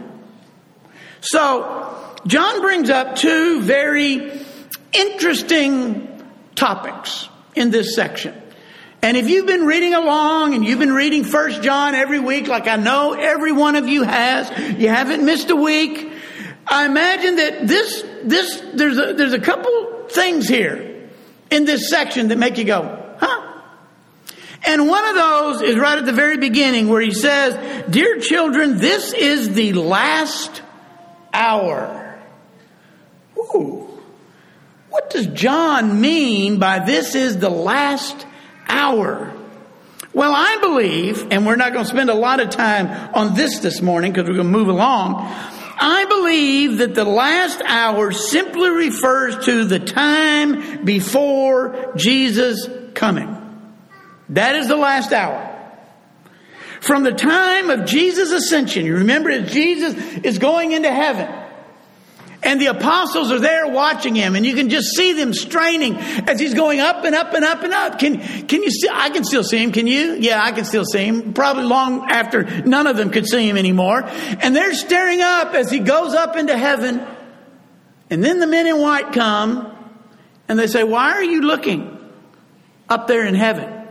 So, 1.20 2.14
John 2.26 2.60
brings 2.60 2.88
up 2.88 3.16
two 3.16 3.62
very 3.62 4.40
interesting 4.92 6.22
topics 6.54 7.28
in 7.56 7.70
this 7.70 7.96
section. 7.96 8.40
And 9.04 9.18
if 9.18 9.28
you've 9.28 9.44
been 9.44 9.66
reading 9.66 9.92
along 9.92 10.54
and 10.54 10.64
you've 10.64 10.78
been 10.78 10.94
reading 10.94 11.24
First 11.24 11.60
John 11.60 11.94
every 11.94 12.18
week, 12.18 12.48
like 12.48 12.66
I 12.66 12.76
know 12.76 13.12
every 13.12 13.52
one 13.52 13.76
of 13.76 13.86
you 13.86 14.02
has, 14.02 14.48
you 14.80 14.88
haven't 14.88 15.22
missed 15.22 15.50
a 15.50 15.56
week. 15.56 16.10
I 16.66 16.86
imagine 16.86 17.36
that 17.36 17.68
this, 17.68 18.02
this, 18.22 18.62
there's 18.72 18.96
a, 18.96 19.12
there's 19.12 19.34
a 19.34 19.38
couple 19.38 20.08
things 20.08 20.48
here 20.48 21.10
in 21.50 21.66
this 21.66 21.90
section 21.90 22.28
that 22.28 22.38
make 22.38 22.56
you 22.56 22.64
go, 22.64 23.14
huh? 23.18 23.60
And 24.66 24.88
one 24.88 25.04
of 25.04 25.14
those 25.14 25.60
is 25.60 25.76
right 25.76 25.98
at 25.98 26.06
the 26.06 26.12
very 26.14 26.38
beginning 26.38 26.88
where 26.88 27.02
he 27.02 27.10
says, 27.10 27.84
Dear 27.90 28.20
children, 28.20 28.78
this 28.78 29.12
is 29.12 29.52
the 29.52 29.74
last 29.74 30.62
hour. 31.30 32.18
Ooh. 33.36 33.86
What 34.88 35.10
does 35.10 35.26
John 35.26 36.00
mean 36.00 36.58
by 36.58 36.78
this 36.78 37.14
is 37.14 37.36
the 37.36 37.50
last 37.50 38.24
hour. 38.68 39.32
Well, 40.12 40.32
I 40.32 40.58
believe, 40.60 41.32
and 41.32 41.44
we're 41.44 41.56
not 41.56 41.72
going 41.72 41.84
to 41.84 41.90
spend 41.90 42.08
a 42.08 42.14
lot 42.14 42.40
of 42.40 42.50
time 42.50 42.88
on 43.14 43.34
this 43.34 43.58
this 43.58 43.82
morning 43.82 44.12
because 44.12 44.28
we're 44.28 44.36
going 44.36 44.52
to 44.52 44.58
move 44.58 44.68
along. 44.68 45.16
I 45.76 46.04
believe 46.04 46.78
that 46.78 46.94
the 46.94 47.04
last 47.04 47.60
hour 47.66 48.12
simply 48.12 48.70
refers 48.70 49.44
to 49.46 49.64
the 49.64 49.80
time 49.80 50.84
before 50.84 51.92
Jesus 51.96 52.68
coming. 52.94 53.40
That 54.30 54.54
is 54.54 54.68
the 54.68 54.76
last 54.76 55.12
hour. 55.12 55.50
From 56.80 57.02
the 57.02 57.12
time 57.12 57.70
of 57.70 57.86
Jesus' 57.86 58.30
ascension, 58.30 58.86
you 58.86 58.94
remember 58.98 59.40
Jesus 59.42 59.94
is 60.18 60.38
going 60.38 60.72
into 60.72 60.92
heaven. 60.92 61.43
And 62.44 62.60
the 62.60 62.66
apostles 62.66 63.32
are 63.32 63.38
there 63.38 63.66
watching 63.66 64.14
him, 64.14 64.36
and 64.36 64.44
you 64.44 64.54
can 64.54 64.68
just 64.68 64.94
see 64.94 65.14
them 65.14 65.32
straining 65.32 65.96
as 65.96 66.38
he's 66.38 66.52
going 66.52 66.78
up 66.78 67.02
and 67.04 67.14
up 67.14 67.32
and 67.32 67.42
up 67.42 67.62
and 67.62 67.72
up. 67.72 67.98
Can, 67.98 68.20
can 68.46 68.62
you 68.62 68.70
see? 68.70 68.88
I 68.92 69.08
can 69.08 69.24
still 69.24 69.42
see 69.42 69.62
him. 69.62 69.72
Can 69.72 69.86
you? 69.86 70.16
Yeah, 70.20 70.42
I 70.42 70.52
can 70.52 70.66
still 70.66 70.84
see 70.84 71.06
him. 71.06 71.32
Probably 71.32 71.64
long 71.64 72.10
after 72.10 72.44
none 72.62 72.86
of 72.86 72.98
them 72.98 73.10
could 73.10 73.26
see 73.26 73.48
him 73.48 73.56
anymore. 73.56 74.04
And 74.04 74.54
they're 74.54 74.74
staring 74.74 75.22
up 75.22 75.54
as 75.54 75.70
he 75.70 75.78
goes 75.78 76.12
up 76.12 76.36
into 76.36 76.56
heaven. 76.56 77.04
And 78.10 78.22
then 78.22 78.40
the 78.40 78.46
men 78.46 78.66
in 78.66 78.78
white 78.78 79.12
come 79.12 79.74
and 80.46 80.58
they 80.58 80.66
say, 80.66 80.84
Why 80.84 81.12
are 81.12 81.24
you 81.24 81.40
looking 81.40 81.98
up 82.90 83.06
there 83.06 83.24
in 83.24 83.34
heaven? 83.34 83.88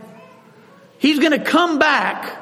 He's 0.98 1.18
going 1.18 1.32
to 1.32 1.44
come 1.44 1.80
back 1.80 2.40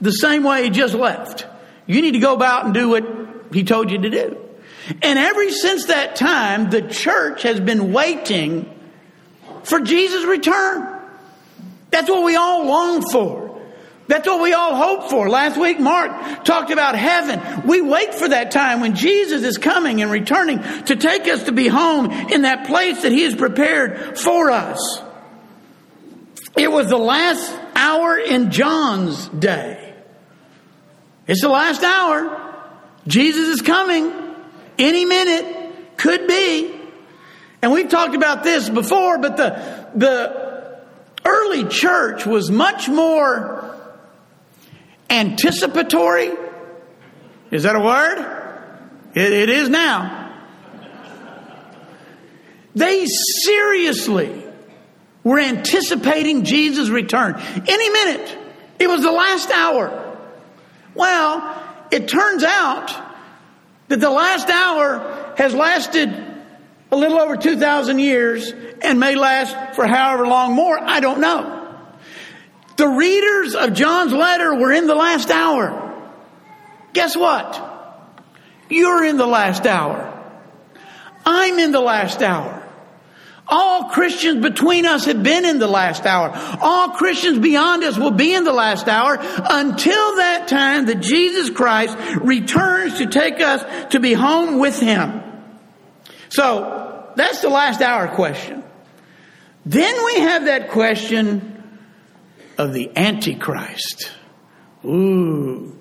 the 0.00 0.12
same 0.12 0.44
way 0.44 0.64
he 0.64 0.70
just 0.70 0.94
left. 0.94 1.46
You 1.86 2.00
need 2.00 2.12
to 2.12 2.18
go 2.20 2.34
about 2.34 2.64
and 2.64 2.74
do 2.74 2.88
what 2.88 3.04
he 3.52 3.64
told 3.64 3.90
you 3.90 3.98
to 3.98 4.10
do. 4.10 4.41
And 5.02 5.18
ever 5.18 5.48
since 5.50 5.86
that 5.86 6.16
time, 6.16 6.70
the 6.70 6.82
church 6.82 7.42
has 7.42 7.60
been 7.60 7.92
waiting 7.92 8.68
for 9.62 9.80
Jesus' 9.80 10.24
return. 10.24 11.00
That's 11.90 12.08
what 12.08 12.24
we 12.24 12.36
all 12.36 12.66
long 12.66 13.02
for. 13.10 13.60
That's 14.08 14.26
what 14.26 14.42
we 14.42 14.52
all 14.52 14.74
hope 14.74 15.10
for. 15.10 15.28
Last 15.28 15.56
week, 15.56 15.78
Mark 15.78 16.44
talked 16.44 16.70
about 16.70 16.96
heaven. 16.96 17.66
We 17.66 17.80
wait 17.80 18.14
for 18.14 18.28
that 18.28 18.50
time 18.50 18.80
when 18.80 18.94
Jesus 18.94 19.42
is 19.42 19.58
coming 19.58 20.02
and 20.02 20.10
returning 20.10 20.60
to 20.84 20.96
take 20.96 21.28
us 21.28 21.44
to 21.44 21.52
be 21.52 21.68
home 21.68 22.10
in 22.10 22.42
that 22.42 22.66
place 22.66 23.02
that 23.02 23.12
He 23.12 23.22
has 23.22 23.34
prepared 23.34 24.18
for 24.18 24.50
us. 24.50 25.02
It 26.56 26.70
was 26.70 26.88
the 26.88 26.98
last 26.98 27.56
hour 27.74 28.18
in 28.18 28.50
John's 28.50 29.28
day. 29.28 29.94
It's 31.26 31.40
the 31.40 31.48
last 31.48 31.82
hour. 31.82 32.54
Jesus 33.06 33.48
is 33.48 33.62
coming 33.62 34.12
any 34.78 35.04
minute, 35.04 35.96
could 35.96 36.26
be. 36.26 36.74
And 37.60 37.72
we've 37.72 37.88
talked 37.88 38.14
about 38.14 38.42
this 38.42 38.68
before, 38.68 39.18
but 39.18 39.36
the, 39.36 39.88
the 39.94 40.80
early 41.24 41.64
church 41.68 42.26
was 42.26 42.50
much 42.50 42.88
more 42.88 43.78
anticipatory. 45.08 46.32
Is 47.50 47.62
that 47.62 47.76
a 47.76 47.80
word? 47.80 48.42
it, 49.14 49.32
it 49.32 49.48
is 49.48 49.68
now. 49.68 50.18
They 52.74 53.06
seriously 53.44 54.42
were 55.22 55.38
anticipating 55.38 56.44
Jesus' 56.44 56.88
return. 56.88 57.34
Any 57.66 57.90
minute. 57.90 58.38
It 58.78 58.88
was 58.88 59.02
the 59.02 59.12
last 59.12 59.50
hour. 59.50 60.18
Well, 60.94 61.86
it 61.90 62.08
turns 62.08 62.42
out 62.42 62.90
that 63.92 64.00
the 64.00 64.10
last 64.10 64.48
hour 64.48 65.34
has 65.36 65.52
lasted 65.52 66.08
a 66.90 66.96
little 66.96 67.20
over 67.20 67.36
2,000 67.36 67.98
years 67.98 68.50
and 68.80 68.98
may 68.98 69.16
last 69.16 69.76
for 69.76 69.86
however 69.86 70.26
long 70.26 70.54
more. 70.54 70.78
I 70.82 71.00
don't 71.00 71.20
know. 71.20 71.76
The 72.78 72.88
readers 72.88 73.54
of 73.54 73.74
John's 73.74 74.14
letter 74.14 74.54
were 74.54 74.72
in 74.72 74.86
the 74.86 74.94
last 74.94 75.30
hour. 75.30 76.10
Guess 76.94 77.18
what? 77.18 78.14
You're 78.70 79.04
in 79.04 79.18
the 79.18 79.26
last 79.26 79.66
hour. 79.66 80.08
I'm 81.26 81.58
in 81.58 81.70
the 81.70 81.82
last 81.82 82.22
hour. 82.22 82.61
All 83.48 83.84
Christians 83.90 84.40
between 84.40 84.86
us 84.86 85.04
have 85.06 85.22
been 85.22 85.44
in 85.44 85.58
the 85.58 85.66
last 85.66 86.06
hour. 86.06 86.30
All 86.60 86.90
Christians 86.90 87.38
beyond 87.38 87.82
us 87.84 87.98
will 87.98 88.12
be 88.12 88.34
in 88.34 88.44
the 88.44 88.52
last 88.52 88.88
hour 88.88 89.18
until 89.20 90.16
that 90.16 90.46
time 90.48 90.86
that 90.86 91.00
Jesus 91.00 91.50
Christ 91.50 91.96
returns 92.22 92.98
to 92.98 93.06
take 93.06 93.40
us 93.40 93.92
to 93.92 94.00
be 94.00 94.12
home 94.12 94.58
with 94.58 94.78
Him. 94.78 95.22
So, 96.28 97.12
that's 97.16 97.42
the 97.42 97.50
last 97.50 97.82
hour 97.82 98.08
question. 98.08 98.62
Then 99.66 100.04
we 100.04 100.20
have 100.20 100.46
that 100.46 100.70
question 100.70 101.62
of 102.58 102.72
the 102.72 102.90
Antichrist. 102.96 104.10
Ooh. 104.84 105.78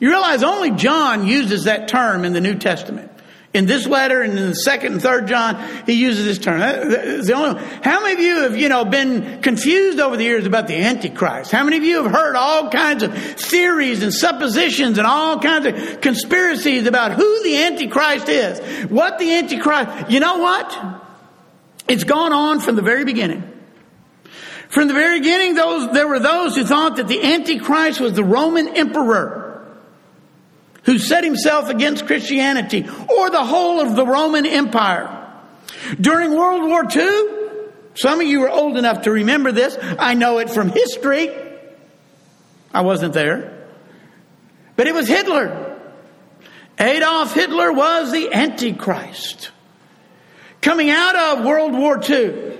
You 0.00 0.08
realize 0.08 0.42
only 0.42 0.70
John 0.72 1.26
uses 1.26 1.64
that 1.64 1.88
term 1.88 2.24
in 2.24 2.32
the 2.32 2.40
New 2.40 2.56
Testament. 2.56 3.10
In 3.54 3.66
this 3.66 3.86
letter 3.86 4.20
and 4.20 4.36
in 4.36 4.48
the 4.48 4.54
second 4.56 4.94
and 4.94 5.00
third 5.00 5.28
John, 5.28 5.64
he 5.86 5.92
uses 5.92 6.24
this 6.24 6.38
term. 6.38 6.60
Uh, 6.60 7.22
the 7.22 7.32
only, 7.36 7.62
how 7.84 8.02
many 8.02 8.14
of 8.14 8.18
you 8.18 8.42
have, 8.42 8.56
you 8.56 8.68
know, 8.68 8.84
been 8.84 9.40
confused 9.42 10.00
over 10.00 10.16
the 10.16 10.24
years 10.24 10.44
about 10.44 10.66
the 10.66 10.74
Antichrist? 10.74 11.52
How 11.52 11.62
many 11.62 11.76
of 11.76 11.84
you 11.84 12.02
have 12.02 12.10
heard 12.10 12.34
all 12.34 12.68
kinds 12.70 13.04
of 13.04 13.16
theories 13.16 14.02
and 14.02 14.12
suppositions 14.12 14.98
and 14.98 15.06
all 15.06 15.38
kinds 15.38 15.66
of 15.66 16.00
conspiracies 16.00 16.88
about 16.88 17.12
who 17.12 17.42
the 17.44 17.62
Antichrist 17.62 18.28
is? 18.28 18.58
What 18.90 19.20
the 19.20 19.32
Antichrist, 19.32 20.10
you 20.10 20.18
know 20.18 20.38
what? 20.38 21.02
It's 21.86 22.04
gone 22.04 22.32
on 22.32 22.58
from 22.58 22.74
the 22.74 22.82
very 22.82 23.04
beginning. 23.04 23.48
From 24.68 24.88
the 24.88 24.94
very 24.94 25.20
beginning, 25.20 25.54
those, 25.54 25.92
there 25.92 26.08
were 26.08 26.18
those 26.18 26.56
who 26.56 26.64
thought 26.64 26.96
that 26.96 27.06
the 27.06 27.22
Antichrist 27.22 28.00
was 28.00 28.14
the 28.14 28.24
Roman 28.24 28.76
emperor 28.76 29.43
who 30.84 30.98
set 30.98 31.24
himself 31.24 31.68
against 31.68 32.06
Christianity 32.06 32.86
or 33.08 33.30
the 33.30 33.44
whole 33.44 33.80
of 33.80 33.96
the 33.96 34.06
Roman 34.06 34.46
Empire. 34.46 35.10
During 36.00 36.34
World 36.34 36.62
War 36.62 36.84
II, 36.90 37.28
some 37.94 38.20
of 38.20 38.26
you 38.26 38.42
are 38.42 38.50
old 38.50 38.76
enough 38.76 39.02
to 39.02 39.10
remember 39.10 39.52
this. 39.52 39.76
I 39.98 40.14
know 40.14 40.38
it 40.38 40.50
from 40.50 40.68
history. 40.68 41.30
I 42.72 42.82
wasn't 42.82 43.14
there. 43.14 43.66
But 44.76 44.86
it 44.86 44.94
was 44.94 45.06
Hitler. 45.06 45.78
Adolf 46.78 47.32
Hitler 47.32 47.72
was 47.72 48.10
the 48.10 48.32
Antichrist. 48.32 49.50
Coming 50.60 50.90
out 50.90 51.38
of 51.38 51.44
World 51.44 51.72
War 51.72 52.00
II, 52.02 52.52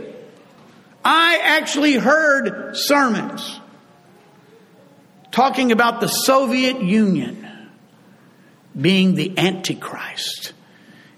I 1.04 1.40
actually 1.42 1.94
heard 1.94 2.76
sermons 2.76 3.60
talking 5.32 5.72
about 5.72 6.00
the 6.00 6.06
Soviet 6.06 6.80
Union 6.80 7.43
being 8.78 9.14
the 9.14 9.38
Antichrist. 9.38 10.52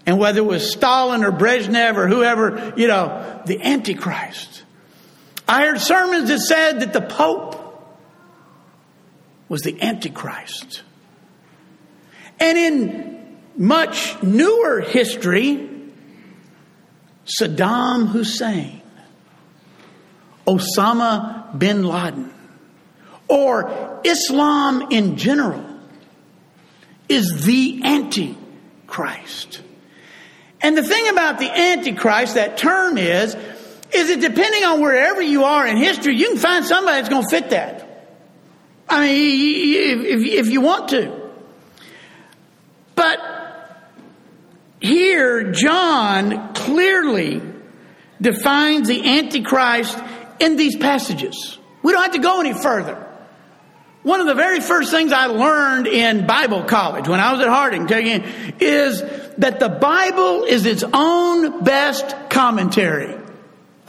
And 0.05 0.19
whether 0.19 0.39
it 0.39 0.45
was 0.45 0.71
Stalin 0.71 1.23
or 1.23 1.31
Brezhnev 1.31 1.97
or 1.97 2.07
whoever, 2.07 2.73
you 2.77 2.87
know, 2.87 3.41
the 3.45 3.61
Antichrist. 3.61 4.63
I 5.47 5.65
heard 5.65 5.79
sermons 5.79 6.29
that 6.29 6.39
said 6.39 6.79
that 6.81 6.93
the 6.93 7.01
Pope 7.01 7.55
was 9.49 9.61
the 9.61 9.81
Antichrist. 9.81 10.83
And 12.39 12.57
in 12.57 13.37
much 13.57 14.21
newer 14.21 14.81
history, 14.81 15.69
Saddam 17.25 18.07
Hussein, 18.07 18.81
Osama 20.45 21.57
bin 21.57 21.83
Laden, 21.83 22.33
or 23.27 23.99
Islam 24.05 24.91
in 24.91 25.17
general 25.17 25.66
is 27.09 27.45
the 27.45 27.81
Antichrist. 27.83 29.61
And 30.61 30.77
the 30.77 30.83
thing 30.83 31.07
about 31.09 31.39
the 31.39 31.49
Antichrist, 31.49 32.35
that 32.35 32.57
term 32.57 32.97
is, 32.97 33.35
is 33.93 34.07
that 34.09 34.19
depending 34.19 34.63
on 34.63 34.81
wherever 34.81 35.21
you 35.21 35.43
are 35.43 35.65
in 35.65 35.77
history, 35.77 36.15
you 36.15 36.29
can 36.29 36.37
find 36.37 36.65
somebody 36.65 36.97
that's 36.97 37.09
going 37.09 37.23
to 37.23 37.29
fit 37.29 37.51
that. 37.51 37.83
I 38.89 39.07
mean, 39.07 40.05
if 40.05 40.47
you 40.47 40.61
want 40.61 40.89
to. 40.89 41.29
But 42.95 43.19
here, 44.81 45.51
John 45.51 46.53
clearly 46.53 47.41
defines 48.19 48.87
the 48.87 49.17
Antichrist 49.17 49.97
in 50.39 50.55
these 50.55 50.75
passages. 50.75 51.57
We 51.83 51.91
don't 51.91 52.03
have 52.03 52.13
to 52.13 52.19
go 52.19 52.39
any 52.39 52.53
further. 52.53 53.06
One 54.07 54.21
of 54.21 54.27
the 54.27 54.35
very 54.35 54.61
first 54.61 54.89
things 54.89 55.11
I 55.11 55.25
learned 55.25 55.85
in 55.85 56.25
Bible 56.25 56.63
college 56.63 57.09
when 57.09 57.19
I 57.19 57.33
was 57.33 57.41
at 57.41 57.49
Harding 57.49 57.87
taking 57.87 58.23
is 58.57 59.01
that 59.37 59.59
the 59.59 59.67
Bible 59.67 60.45
is 60.45 60.65
its 60.65 60.81
own 60.93 61.61
best 61.65 62.15
commentary. 62.29 63.17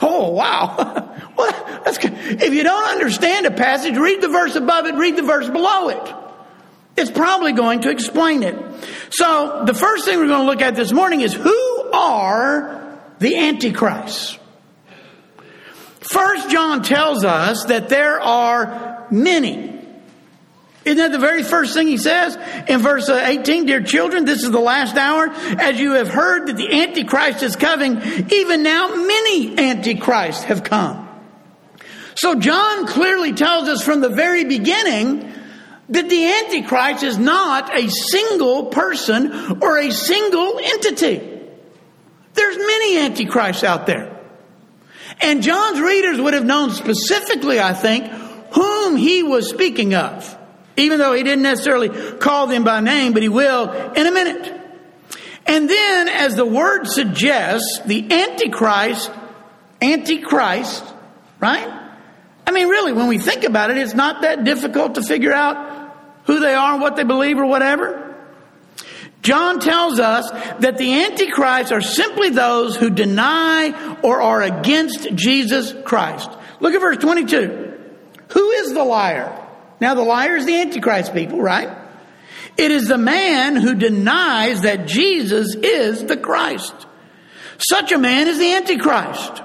Oh 0.01 0.31
wow. 0.31 0.75
well. 1.37 1.83
If 1.85 2.53
you 2.53 2.63
don't 2.63 2.89
understand 2.89 3.45
a 3.45 3.51
passage, 3.51 3.95
read 3.95 4.19
the 4.19 4.27
verse 4.27 4.55
above 4.55 4.87
it, 4.87 4.95
read 4.95 5.15
the 5.15 5.21
verse 5.21 5.49
below 5.49 5.87
it. 5.87 6.15
It's 6.97 7.11
probably 7.11 7.53
going 7.53 7.83
to 7.83 7.89
explain 7.89 8.43
it. 8.43 8.57
So 9.11 9.63
the 9.65 9.73
first 9.73 10.03
thing 10.03 10.19
we're 10.19 10.27
going 10.27 10.45
to 10.45 10.51
look 10.51 10.61
at 10.61 10.75
this 10.75 10.91
morning 10.91 11.21
is 11.21 11.33
who 11.33 11.91
are 11.93 12.99
the 13.19 13.37
antichrists? 13.37 14.37
First 16.01 16.49
John 16.49 16.83
tells 16.83 17.23
us 17.23 17.63
that 17.67 17.87
there 17.87 18.19
are 18.19 19.07
many. 19.11 19.78
Isn't 20.89 20.97
that 20.97 21.11
the 21.11 21.19
very 21.19 21.43
first 21.43 21.75
thing 21.75 21.87
he 21.87 21.97
says 21.97 22.35
in 22.67 22.79
verse 22.79 23.09
uh, 23.09 23.23
18? 23.23 23.67
Dear 23.67 23.83
children, 23.83 24.25
this 24.25 24.41
is 24.41 24.49
the 24.49 24.59
last 24.59 24.95
hour. 24.95 25.29
As 25.29 25.79
you 25.79 25.93
have 25.93 26.07
heard 26.07 26.47
that 26.47 26.57
the 26.57 26.81
Antichrist 26.81 27.43
is 27.43 27.55
coming, 27.55 28.01
even 28.31 28.63
now 28.63 28.95
many 28.95 29.55
Antichrists 29.55 30.45
have 30.45 30.63
come. 30.63 31.07
So 32.15 32.39
John 32.39 32.87
clearly 32.87 33.33
tells 33.33 33.69
us 33.69 33.83
from 33.83 34.01
the 34.01 34.09
very 34.09 34.45
beginning 34.45 35.31
that 35.89 36.09
the 36.09 36.25
Antichrist 36.25 37.03
is 37.03 37.19
not 37.19 37.71
a 37.77 37.87
single 37.87 38.65
person 38.65 39.61
or 39.61 39.77
a 39.77 39.91
single 39.91 40.57
entity. 40.57 41.39
There's 42.33 42.57
many 42.57 42.97
Antichrists 42.97 43.63
out 43.63 43.85
there. 43.85 44.19
And 45.21 45.43
John's 45.43 45.81
readers 45.81 46.19
would 46.19 46.33
have 46.33 46.45
known 46.45 46.71
specifically, 46.71 47.59
I 47.59 47.73
think, 47.73 48.07
whom 48.53 48.95
he 48.95 49.21
was 49.21 49.51
speaking 49.51 49.93
of 49.93 50.35
even 50.79 50.99
though 50.99 51.13
he 51.13 51.23
didn't 51.23 51.43
necessarily 51.43 51.89
call 52.17 52.47
them 52.47 52.63
by 52.63 52.79
name, 52.79 53.13
but 53.13 53.21
he 53.21 53.29
will 53.29 53.71
in 53.93 54.07
a 54.07 54.11
minute. 54.11 54.59
And 55.45 55.69
then, 55.69 56.07
as 56.09 56.35
the 56.35 56.45
word 56.45 56.85
suggests, 56.85 57.79
the 57.85 58.11
Antichrist, 58.11 59.11
Antichrist, 59.81 60.83
right? 61.39 61.67
I 62.45 62.51
mean, 62.51 62.67
really, 62.67 62.93
when 62.93 63.07
we 63.07 63.17
think 63.17 63.43
about 63.43 63.71
it, 63.71 63.77
it's 63.77 63.93
not 63.93 64.21
that 64.21 64.43
difficult 64.43 64.95
to 64.95 65.01
figure 65.01 65.33
out 65.33 65.95
who 66.25 66.39
they 66.39 66.53
are, 66.53 66.79
what 66.79 66.95
they 66.95 67.03
believe, 67.03 67.39
or 67.39 67.45
whatever. 67.45 68.15
John 69.21 69.59
tells 69.59 69.99
us 69.99 70.29
that 70.59 70.77
the 70.77 71.03
Antichrist 71.03 71.71
are 71.71 71.81
simply 71.81 72.29
those 72.29 72.75
who 72.75 72.89
deny 72.89 73.97
or 74.01 74.21
are 74.21 74.41
against 74.41 75.13
Jesus 75.15 75.73
Christ. 75.83 76.29
Look 76.59 76.73
at 76.73 76.79
verse 76.81 76.97
22. 76.97 77.73
Who 78.29 78.49
is 78.51 78.73
the 78.73 78.83
liar? 78.83 79.47
Now, 79.79 79.95
the 79.95 80.03
liar 80.03 80.35
is 80.35 80.45
the 80.45 80.59
Antichrist 80.59 81.13
people, 81.13 81.41
right? 81.41 81.69
It 82.57 82.71
is 82.71 82.87
the 82.87 82.97
man 82.97 83.55
who 83.55 83.75
denies 83.75 84.61
that 84.61 84.85
Jesus 84.85 85.55
is 85.55 86.05
the 86.05 86.17
Christ. 86.17 86.73
Such 87.57 87.91
a 87.91 87.97
man 87.97 88.27
is 88.27 88.37
the 88.37 88.53
Antichrist. 88.53 89.41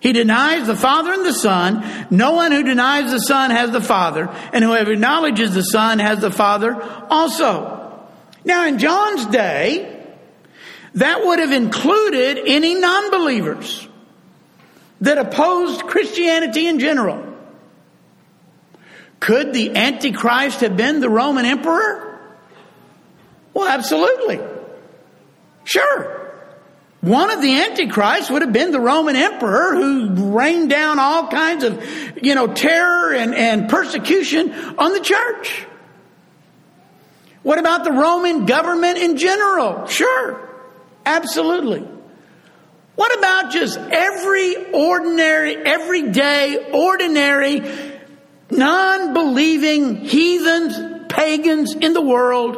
He 0.00 0.12
denies 0.12 0.66
the 0.66 0.76
Father 0.76 1.12
and 1.12 1.24
the 1.24 1.32
Son. 1.32 2.06
No 2.10 2.32
one 2.32 2.52
who 2.52 2.62
denies 2.62 3.10
the 3.10 3.20
Son 3.20 3.50
has 3.50 3.70
the 3.70 3.80
Father, 3.80 4.28
and 4.52 4.62
whoever 4.62 4.92
acknowledges 4.92 5.54
the 5.54 5.62
Son 5.62 5.98
has 5.98 6.20
the 6.20 6.30
Father 6.30 6.80
also. 7.10 8.06
Now, 8.44 8.66
in 8.66 8.78
John's 8.78 9.26
day, 9.26 9.92
that 10.94 11.24
would 11.24 11.38
have 11.38 11.52
included 11.52 12.38
any 12.46 12.74
non 12.74 13.10
believers 13.10 13.88
that 15.00 15.18
opposed 15.18 15.82
Christianity 15.82 16.66
in 16.66 16.78
general. 16.78 17.35
Could 19.20 19.52
the 19.52 19.76
Antichrist 19.76 20.60
have 20.60 20.76
been 20.76 21.00
the 21.00 21.10
Roman 21.10 21.44
emperor? 21.44 22.18
Well, 23.54 23.66
absolutely. 23.66 24.40
Sure. 25.64 26.22
One 27.00 27.30
of 27.30 27.40
the 27.40 27.60
Antichrists 27.60 28.30
would 28.30 28.42
have 28.42 28.52
been 28.52 28.72
the 28.72 28.80
Roman 28.80 29.16
emperor 29.16 29.74
who 29.74 30.36
rained 30.36 30.70
down 30.70 30.98
all 30.98 31.28
kinds 31.28 31.64
of, 31.64 31.82
you 32.20 32.34
know, 32.34 32.48
terror 32.48 33.14
and, 33.14 33.34
and 33.34 33.68
persecution 33.68 34.52
on 34.76 34.92
the 34.92 35.00
church. 35.00 35.66
What 37.42 37.58
about 37.58 37.84
the 37.84 37.92
Roman 37.92 38.44
government 38.44 38.98
in 38.98 39.18
general? 39.18 39.86
Sure. 39.86 40.40
Absolutely. 41.04 41.86
What 42.96 43.16
about 43.18 43.52
just 43.52 43.78
every 43.78 44.72
ordinary, 44.72 45.56
everyday, 45.56 46.72
ordinary, 46.72 47.60
non 48.50 49.12
believing 49.12 49.96
heathens, 49.96 51.04
pagans 51.08 51.74
in 51.74 51.92
the 51.92 52.02
world 52.02 52.56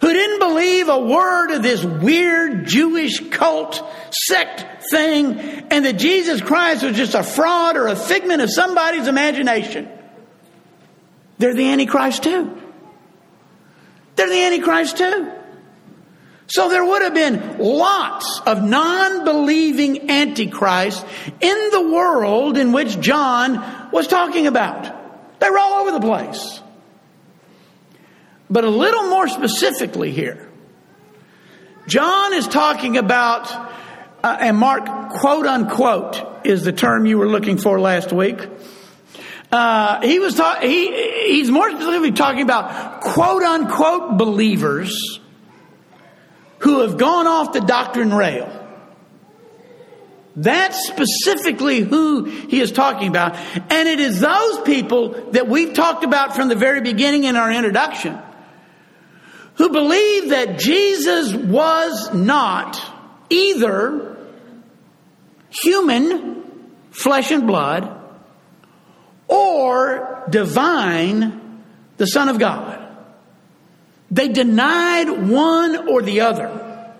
who 0.00 0.12
didn't 0.12 0.38
believe 0.38 0.88
a 0.88 1.00
word 1.00 1.50
of 1.52 1.62
this 1.62 1.82
weird 1.84 2.66
Jewish 2.66 3.30
cult 3.30 3.82
sect 4.10 4.84
thing 4.90 5.38
and 5.70 5.84
that 5.84 5.94
Jesus 5.94 6.40
Christ 6.40 6.82
was 6.82 6.96
just 6.96 7.14
a 7.14 7.22
fraud 7.22 7.76
or 7.76 7.88
a 7.88 7.96
figment 7.96 8.42
of 8.42 8.50
somebody's 8.50 9.08
imagination? 9.08 9.88
They're 11.38 11.54
the 11.54 11.68
Antichrist 11.68 12.22
too. 12.22 12.62
They're 14.16 14.28
the 14.28 14.44
Antichrist 14.44 14.96
too. 14.96 15.32
So 16.48 16.68
there 16.68 16.84
would 16.84 17.02
have 17.02 17.14
been 17.14 17.58
lots 17.58 18.40
of 18.46 18.62
non 18.62 19.24
believing 19.24 20.10
antichrists 20.10 21.04
in 21.40 21.70
the 21.72 21.90
world 21.92 22.56
in 22.56 22.72
which 22.72 23.00
John 23.00 23.90
was 23.90 24.06
talking 24.06 24.46
about. 24.46 25.40
They 25.40 25.50
were 25.50 25.58
all 25.58 25.80
over 25.80 25.92
the 25.92 26.00
place. 26.00 26.60
But 28.48 28.64
a 28.64 28.70
little 28.70 29.10
more 29.10 29.26
specifically 29.26 30.12
here, 30.12 30.48
John 31.88 32.32
is 32.32 32.46
talking 32.46 32.96
about, 32.96 33.50
uh, 34.22 34.36
and 34.40 34.56
Mark, 34.56 35.10
quote 35.10 35.46
unquote, 35.46 36.46
is 36.46 36.62
the 36.62 36.72
term 36.72 37.06
you 37.06 37.18
were 37.18 37.28
looking 37.28 37.58
for 37.58 37.80
last 37.80 38.12
week. 38.12 38.48
Uh, 39.50 40.00
he 40.02 40.20
was 40.20 40.34
ta- 40.34 40.60
he, 40.60 41.36
he's 41.36 41.50
more 41.50 41.70
specifically 41.70 42.12
talking 42.12 42.42
about 42.42 43.00
quote 43.00 43.42
unquote 43.42 44.16
believers 44.16 45.20
who 46.58 46.80
have 46.80 46.96
gone 46.98 47.26
off 47.26 47.52
the 47.52 47.60
doctrine 47.60 48.12
rail. 48.12 48.52
That's 50.36 50.86
specifically 50.86 51.80
who 51.80 52.24
he 52.24 52.60
is 52.60 52.70
talking 52.70 53.08
about. 53.08 53.36
And 53.36 53.88
it 53.88 54.00
is 54.00 54.20
those 54.20 54.60
people 54.60 55.30
that 55.30 55.48
we've 55.48 55.72
talked 55.72 56.04
about 56.04 56.36
from 56.36 56.48
the 56.48 56.54
very 56.54 56.82
beginning 56.82 57.24
in 57.24 57.36
our 57.36 57.50
introduction 57.50 58.18
who 59.54 59.70
believe 59.70 60.30
that 60.30 60.58
Jesus 60.58 61.34
was 61.34 62.12
not 62.12 62.78
either 63.30 64.18
human, 65.48 66.44
flesh 66.90 67.30
and 67.30 67.46
blood, 67.46 67.90
or 69.28 70.24
divine, 70.28 71.62
the 71.96 72.06
Son 72.06 72.28
of 72.28 72.38
God. 72.38 72.85
They 74.16 74.28
denied 74.28 75.28
one 75.28 75.88
or 75.88 76.00
the 76.00 76.22
other. 76.22 76.94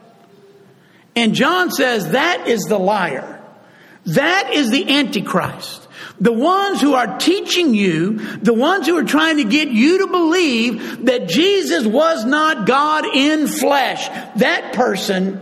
And 1.17 1.35
John 1.35 1.71
says 1.71 2.11
that 2.11 2.47
is 2.47 2.65
the 2.65 2.79
liar. 2.79 3.41
That 4.05 4.53
is 4.53 4.71
the 4.71 4.99
Antichrist. 4.99 5.89
The 6.21 6.35
ones 6.35 6.83
who 6.83 6.93
are 6.93 7.17
teaching 7.17 7.75
you, 7.75 8.19
the 8.37 8.53
ones 8.53 8.87
who 8.87 8.99
are 8.99 9.05
trying 9.05 9.39
to 9.39 9.45
get 9.45 9.69
you 9.69 10.01
to 10.01 10.09
believe 10.09 11.07
that 11.07 11.27
Jesus 11.27 11.87
was 11.87 12.27
not 12.27 12.67
God 12.67 13.07
in 13.07 13.47
flesh, 13.47 14.07
that 14.37 14.75
person 14.75 15.41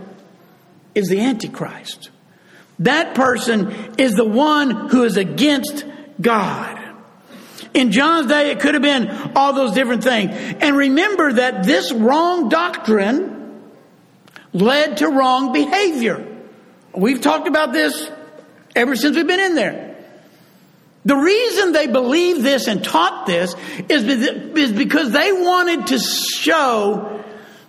is 0.95 1.09
the 1.09 1.21
Antichrist. 1.21 2.11
That 2.79 3.17
person 3.17 3.97
is 3.99 4.15
the 4.15 4.25
one 4.25 4.91
who 4.91 5.03
is 5.03 5.17
against 5.17 5.85
God. 6.21 6.84
In 7.75 7.91
John's 7.91 8.29
day, 8.29 8.53
it 8.53 8.61
could 8.61 8.75
have 8.75 8.83
been 8.83 9.33
all 9.35 9.53
those 9.53 9.73
different 9.73 10.05
things. 10.05 10.31
And 10.61 10.77
remember 10.77 11.33
that 11.35 11.65
this 11.65 11.93
wrong 11.93 12.49
doctrine 12.49 13.63
led 14.53 14.99
to 14.99 15.09
wrong 15.09 15.53
behavior. 15.53 16.25
We've 16.95 17.21
talked 17.21 17.49
about 17.49 17.73
this 17.73 18.09
ever 18.77 18.95
since 18.95 19.17
we've 19.17 19.27
been 19.27 19.41
in 19.41 19.57
there. 19.57 19.97
The 21.05 21.17
reason 21.17 21.73
they 21.73 21.89
believed 21.89 22.43
this 22.43 22.69
and 22.69 22.83
taught 22.83 23.27
this 23.27 23.55
is 23.89 24.73
because 24.73 25.11
they 25.11 25.33
wanted 25.33 25.89
to 25.89 25.99
show 25.99 27.23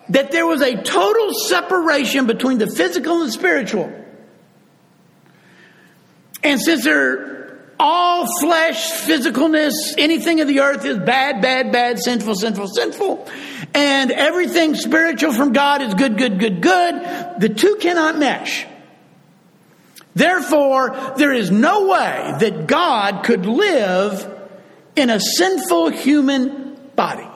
that 0.10 0.32
there 0.32 0.46
was 0.46 0.62
a 0.62 0.82
total 0.84 1.34
separation 1.34 2.28
between 2.28 2.60
the 2.60 2.68
physical 2.68 3.24
and 3.24 3.34
spiritual. 3.34 3.91
And 6.44 6.62
since 6.62 6.84
they're 6.84 7.45
all 7.80 8.28
flesh, 8.40 8.92
physicalness, 9.02 9.74
anything 9.98 10.42
of 10.42 10.48
the 10.48 10.62
earth 10.62 10.86
is 10.86 10.98
bad, 10.98 11.42
bad, 11.42 11.72
bad, 11.72 12.00
sinful, 12.00 12.36
sinful, 12.36 12.68
sinful. 12.68 13.30
And 13.74 14.12
everything 14.12 14.76
spiritual 14.76 15.34
from 15.34 15.52
God 15.52 15.82
is 15.82 15.94
good, 15.94 16.18
good, 16.18 16.40
good, 16.40 16.62
good. 16.62 17.40
The 17.40 17.50
two 17.50 17.78
cannot 17.82 18.18
mesh. 18.18 18.66
Therefore, 20.14 21.14
there 21.18 21.34
is 21.34 21.52
no 21.52 21.88
way 21.88 22.36
that 22.40 22.68
God 22.68 23.24
could 23.26 23.46
live 23.46 24.34
in 24.96 25.10
a 25.10 25.20
sinful 25.20 25.90
human 25.90 26.78
body. 26.96 27.28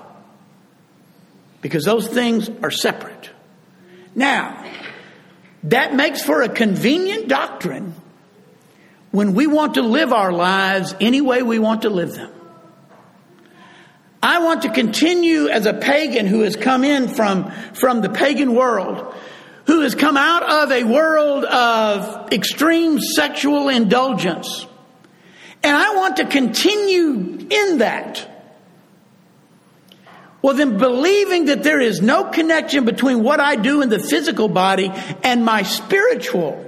Because 1.61 1.83
those 1.83 2.07
things 2.07 2.49
are 2.63 2.71
separate. 2.71 3.29
Now, 4.15 4.65
that 5.63 5.93
makes 5.93 6.23
for 6.23 6.41
a 6.41 6.47
convenient 6.47 7.27
doctrine 7.27 7.93
when 9.11 9.33
we 9.33 9.47
want 9.47 9.75
to 9.75 9.81
live 9.81 10.13
our 10.13 10.31
lives 10.31 10.95
any 10.99 11.21
way 11.21 11.41
we 11.41 11.59
want 11.59 11.83
to 11.83 11.89
live 11.89 12.13
them. 12.13 12.31
I 14.21 14.39
want 14.39 14.63
to 14.63 14.69
continue 14.69 15.47
as 15.47 15.65
a 15.65 15.73
pagan 15.73 16.27
who 16.27 16.41
has 16.41 16.55
come 16.55 16.83
in 16.83 17.07
from, 17.07 17.51
from 17.73 18.01
the 18.01 18.09
pagan 18.09 18.53
world, 18.53 19.15
who 19.65 19.81
has 19.81 19.95
come 19.95 20.17
out 20.17 20.63
of 20.63 20.71
a 20.71 20.83
world 20.83 21.45
of 21.45 22.33
extreme 22.33 22.99
sexual 22.99 23.69
indulgence. 23.69 24.65
And 25.63 25.75
I 25.75 25.95
want 25.95 26.17
to 26.17 26.25
continue 26.25 27.47
in 27.49 27.77
that. 27.77 28.25
Well, 30.41 30.55
then 30.55 30.77
believing 30.77 31.45
that 31.45 31.63
there 31.63 31.79
is 31.79 32.01
no 32.01 32.25
connection 32.25 32.85
between 32.85 33.23
what 33.23 33.39
I 33.39 33.55
do 33.55 33.81
in 33.81 33.89
the 33.89 33.99
physical 33.99 34.47
body 34.47 34.91
and 35.23 35.43
my 35.43 35.63
spiritual 35.63 36.65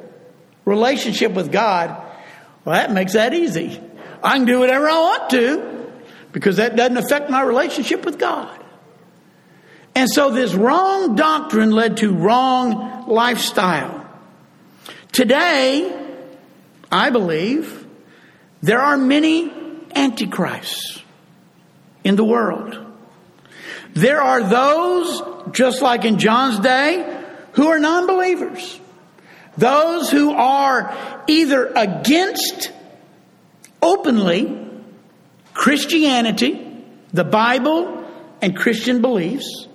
relationship 0.66 1.34
with 1.34 1.52
God 1.52 2.11
well, 2.66 2.76
that 2.76 2.92
makes 2.92 3.14
that 3.14 3.34
easy. 3.34 3.82
I 4.24 4.38
can 4.38 4.46
do 4.46 4.60
whatever 4.60 4.88
I 4.88 5.00
want 5.00 5.30
to 5.32 5.92
because 6.32 6.58
that 6.58 6.76
doesn't 6.76 6.98
affect 6.98 7.30
my 7.30 7.42
relationship 7.42 8.06
with 8.06 8.20
God. 8.20 8.58
And 9.96 10.10
so 10.10 10.32
this 10.32 10.54
wrong 10.54 11.16
doctrine 11.16 11.72
led 11.72 11.98
to 11.98 12.14
wrong 12.14 13.08
lifestyle. 13.08 14.08
Today, 15.12 15.94
I 16.92 17.10
believe 17.10 17.86
there 18.62 18.80
are 18.80 18.98
many 18.98 19.52
antichrists 19.94 21.02
in 22.04 22.16
the 22.16 22.24
world. 22.24 22.78
There 23.94 24.22
are 24.22 24.44
those, 24.44 25.22
just 25.52 25.82
like 25.82 26.06
in 26.06 26.18
John's 26.18 26.60
day, 26.60 27.26
who 27.54 27.68
are 27.68 27.80
non 27.80 28.08
believers. 28.08 28.80
Those 29.58 30.10
who 30.10 30.32
are 30.32 31.24
either 31.28 31.68
against 31.76 32.72
openly 33.82 34.58
Christianity, 35.54 36.84
the 37.14 37.24
Bible, 37.24 38.06
and 38.42 38.56
Christian 38.56 39.02
beliefs, 39.02 39.68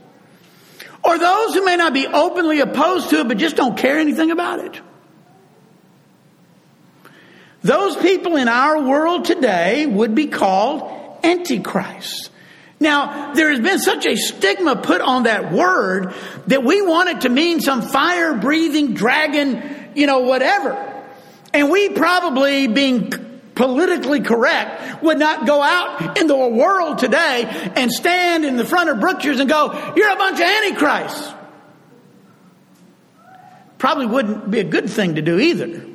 or 1.04 1.18
those 1.18 1.54
who 1.54 1.64
may 1.64 1.76
not 1.76 1.92
be 1.94 2.06
openly 2.06 2.60
opposed 2.60 3.10
to 3.10 3.20
it 3.20 3.28
but 3.28 3.38
just 3.38 3.56
don't 3.56 3.76
care 3.76 3.98
anything 3.98 4.30
about 4.30 4.60
it. 4.60 4.80
Those 7.62 7.96
people 7.96 8.36
in 8.36 8.48
our 8.48 8.82
world 8.82 9.24
today 9.24 9.86
would 9.86 10.14
be 10.14 10.26
called 10.26 11.24
antichrists. 11.24 12.30
Now, 12.78 13.32
there 13.32 13.50
has 13.50 13.60
been 13.60 13.78
such 13.78 14.04
a 14.06 14.16
stigma 14.16 14.76
put 14.76 15.00
on 15.00 15.22
that 15.22 15.50
word 15.50 16.14
that 16.46 16.62
we 16.62 16.82
want 16.82 17.08
it 17.08 17.20
to 17.22 17.28
mean 17.28 17.60
some 17.60 17.82
fire 17.82 18.34
breathing 18.34 18.94
dragon, 18.94 19.90
you 19.94 20.06
know, 20.06 20.20
whatever. 20.20 20.74
And 21.54 21.70
we 21.70 21.88
probably, 21.90 22.66
being 22.66 23.10
politically 23.54 24.20
correct, 24.20 25.02
would 25.02 25.18
not 25.18 25.46
go 25.46 25.62
out 25.62 26.18
in 26.18 26.26
the 26.26 26.36
world 26.36 26.98
today 26.98 27.44
and 27.76 27.90
stand 27.90 28.44
in 28.44 28.56
the 28.56 28.64
front 28.64 28.90
of 28.90 28.98
Brookshires 28.98 29.40
and 29.40 29.48
go, 29.48 29.72
You're 29.96 30.12
a 30.12 30.16
bunch 30.16 30.38
of 30.38 30.46
antichrists. 30.46 31.32
Probably 33.78 34.06
wouldn't 34.06 34.50
be 34.50 34.60
a 34.60 34.64
good 34.64 34.90
thing 34.90 35.14
to 35.14 35.22
do 35.22 35.38
either. 35.38 35.86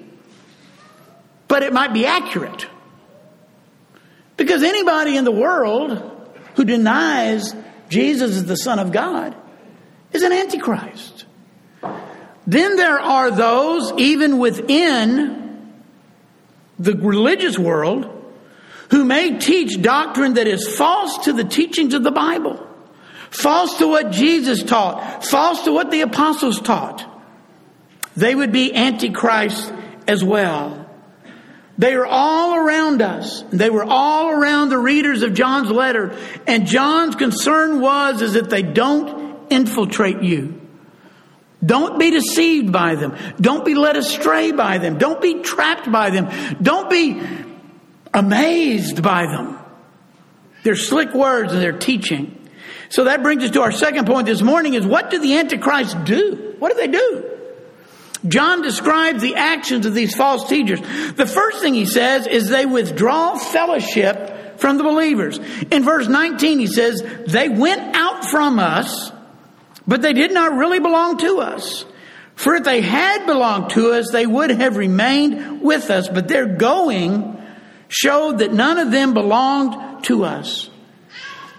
But 1.48 1.62
it 1.62 1.74
might 1.74 1.94
be 1.94 2.08
accurate. 2.08 2.66
Because 4.38 4.64
anybody 4.64 5.16
in 5.18 5.26
the 5.26 5.32
world 5.32 6.11
who 6.56 6.66
denies 6.66 7.56
Jesus 7.90 8.32
is 8.32 8.46
the 8.46 8.56
Son 8.56 8.80
of 8.80 8.92
God 8.92 9.36
is 10.12 10.24
an 10.24 10.32
antichrist. 10.32 11.26
Then 12.48 12.76
there 12.76 13.00
are 13.00 13.32
those, 13.32 13.94
even 13.98 14.40
within 14.40 15.72
the 16.80 16.96
religious 16.96 17.58
world, 17.60 18.18
who 18.90 19.06
may 19.06 19.38
teach 19.38 19.82
doctrine 19.82 20.34
that 20.34 20.48
is 20.48 20.68
false 20.68 21.26
to 21.26 21.34
the 21.34 21.44
teachings 21.44 21.94
of 21.94 22.04
the 22.04 22.12
Bible, 22.12 22.68
false 23.30 23.78
to 23.78 23.88
what 23.88 24.12
Jesus 24.12 24.64
taught, 24.64 25.24
false 25.24 25.64
to 25.64 25.72
what 25.72 25.92
the 25.92 26.02
apostles 26.02 26.60
taught. 26.60 27.08
They 28.18 28.36
would 28.36 28.52
be 28.52 28.76
antichrist 28.76 29.72
as 30.08 30.24
well. 30.24 30.81
They 31.82 31.96
are 31.96 32.06
all 32.06 32.56
around 32.58 33.02
us. 33.02 33.44
They 33.50 33.72
were 33.72 33.84
all 33.84 34.30
around 34.30 34.70
the 34.70 34.78
readers 34.78 35.24
of 35.24 35.34
John's 35.34 35.72
letter. 35.72 36.16
And 36.46 36.68
John's 36.68 37.16
concern 37.16 37.82
was 37.82 38.22
is 38.22 38.34
that 38.34 38.52
they 38.52 38.62
don't 38.62 39.52
infiltrate 39.52 40.22
you. 40.22 40.62
Don't 41.66 41.98
be 41.98 42.12
deceived 42.12 42.72
by 42.72 42.94
them. 42.94 43.18
Don't 43.42 43.66
be 43.66 43.74
led 43.74 43.98
astray 43.98 44.52
by 44.52 44.78
them. 44.78 45.00
Don't 45.00 45.20
be 45.20 45.42
trapped 45.42 45.92
by 45.92 46.12
them. 46.12 46.30
Don't 46.62 46.88
be 46.88 47.20
amazed 48.14 49.02
by 49.02 49.26
them. 49.26 49.58
They're 50.62 50.76
slick 50.76 51.16
words 51.16 51.52
and 51.52 51.64
they're 51.64 51.80
teaching. 51.80 52.48
So 52.90 53.06
that 53.06 53.24
brings 53.24 53.44
us 53.44 53.50
to 53.52 53.62
our 53.64 53.72
second 53.72 54.06
point 54.06 54.28
this 54.28 54.44
morning 54.44 54.76
is 54.76 54.86
what 54.86 55.10
do 55.10 55.18
the 55.18 55.40
Antichrist 55.40 56.04
do? 56.04 56.58
What 56.60 56.74
do 56.74 56.78
they 56.78 56.90
do? 56.90 57.41
John 58.28 58.62
describes 58.62 59.22
the 59.22 59.36
actions 59.36 59.86
of 59.86 59.94
these 59.94 60.16
false 60.16 60.48
teachers. 60.48 60.80
The 60.80 61.26
first 61.26 61.60
thing 61.60 61.74
he 61.74 61.86
says 61.86 62.28
is 62.28 62.50
they 62.50 62.66
withdraw 62.66 63.36
fellowship 63.36 64.60
from 64.60 64.78
the 64.78 64.84
believers. 64.84 65.40
In 65.72 65.84
verse 65.84 66.08
19, 66.08 66.60
he 66.60 66.68
says, 66.68 67.04
They 67.28 67.50
went 67.50 67.96
out 67.96 68.26
from 68.26 68.60
us, 68.60 69.12
but 69.88 70.04
they 70.04 70.14
did 70.14 70.32
not 70.32 70.54
really 70.54 70.80
belong 70.80 71.18
to 71.20 71.40
us. 71.40 71.84
For 72.36 72.56
if 72.56 72.64
they 72.64 72.82
had 72.82 73.26
belonged 73.26 73.72
to 73.72 73.92
us, 73.94 74.12
they 74.12 74.28
would 74.28 74.52
have 74.52 74.78
remained 74.78 75.62
with 75.62 75.90
us, 75.90 76.08
but 76.08 76.28
their 76.28 76.46
going 76.46 77.40
showed 77.88 78.38
that 78.40 78.54
none 78.54 78.78
of 78.78 78.92
them 78.92 79.14
belonged 79.14 80.04
to 80.06 80.26
us. 80.26 80.70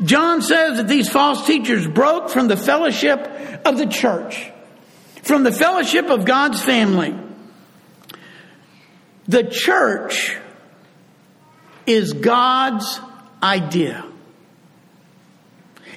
John 0.02 0.42
says 0.42 0.78
that 0.78 0.88
these 0.88 1.08
false 1.08 1.46
teachers 1.46 1.86
broke 1.86 2.30
from 2.30 2.48
the 2.48 2.56
fellowship 2.56 3.18
of 3.64 3.78
the 3.78 3.86
church 3.86 4.51
from 5.22 5.44
the 5.44 5.52
fellowship 5.52 6.10
of 6.10 6.24
God's 6.24 6.62
family. 6.62 7.14
The 9.26 9.44
church 9.44 10.36
is 11.86 12.12
God's 12.12 13.00
idea. 13.42 14.04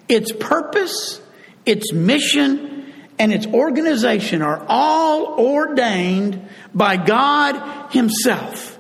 Its 0.08 0.32
purpose, 0.32 1.22
its 1.66 1.92
mission, 1.92 2.94
and 3.18 3.34
its 3.34 3.48
organization 3.48 4.42
are 4.42 4.64
all 4.68 5.40
ordained 5.40 6.48
by 6.74 6.98
God 6.98 7.92
Himself. 7.92 8.78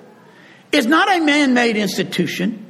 It's 0.71 0.88
not 0.88 1.13
a 1.15 1.23
man 1.23 1.53
made 1.53 1.77
institution. 1.77 2.62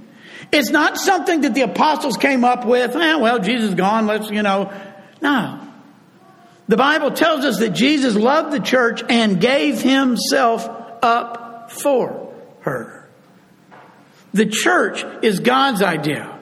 It's 0.51 0.69
not 0.69 0.97
something 0.97 1.41
that 1.41 1.53
the 1.53 1.61
apostles 1.61 2.17
came 2.17 2.45
up 2.45 2.65
with. 2.65 2.95
Eh, 2.95 3.15
well, 3.15 3.39
Jesus 3.39 3.69
is 3.69 3.75
gone. 3.75 4.05
Let's, 4.05 4.29
you 4.29 4.43
know. 4.43 4.71
No. 5.21 5.64
The 6.67 6.78
Bible 6.78 7.12
tells 7.12 7.45
us 7.45 7.60
that 7.60 7.71
Jesus 7.71 8.15
loved 8.15 8.51
the 8.51 8.60
church 8.60 9.04
and 9.08 9.39
gave 9.39 9.82
himself 9.82 10.67
up 11.01 11.71
for 11.71 12.34
her. 12.62 13.08
The 14.34 14.47
church 14.47 15.06
is 15.21 15.39
God's 15.39 15.82
idea. 15.82 16.38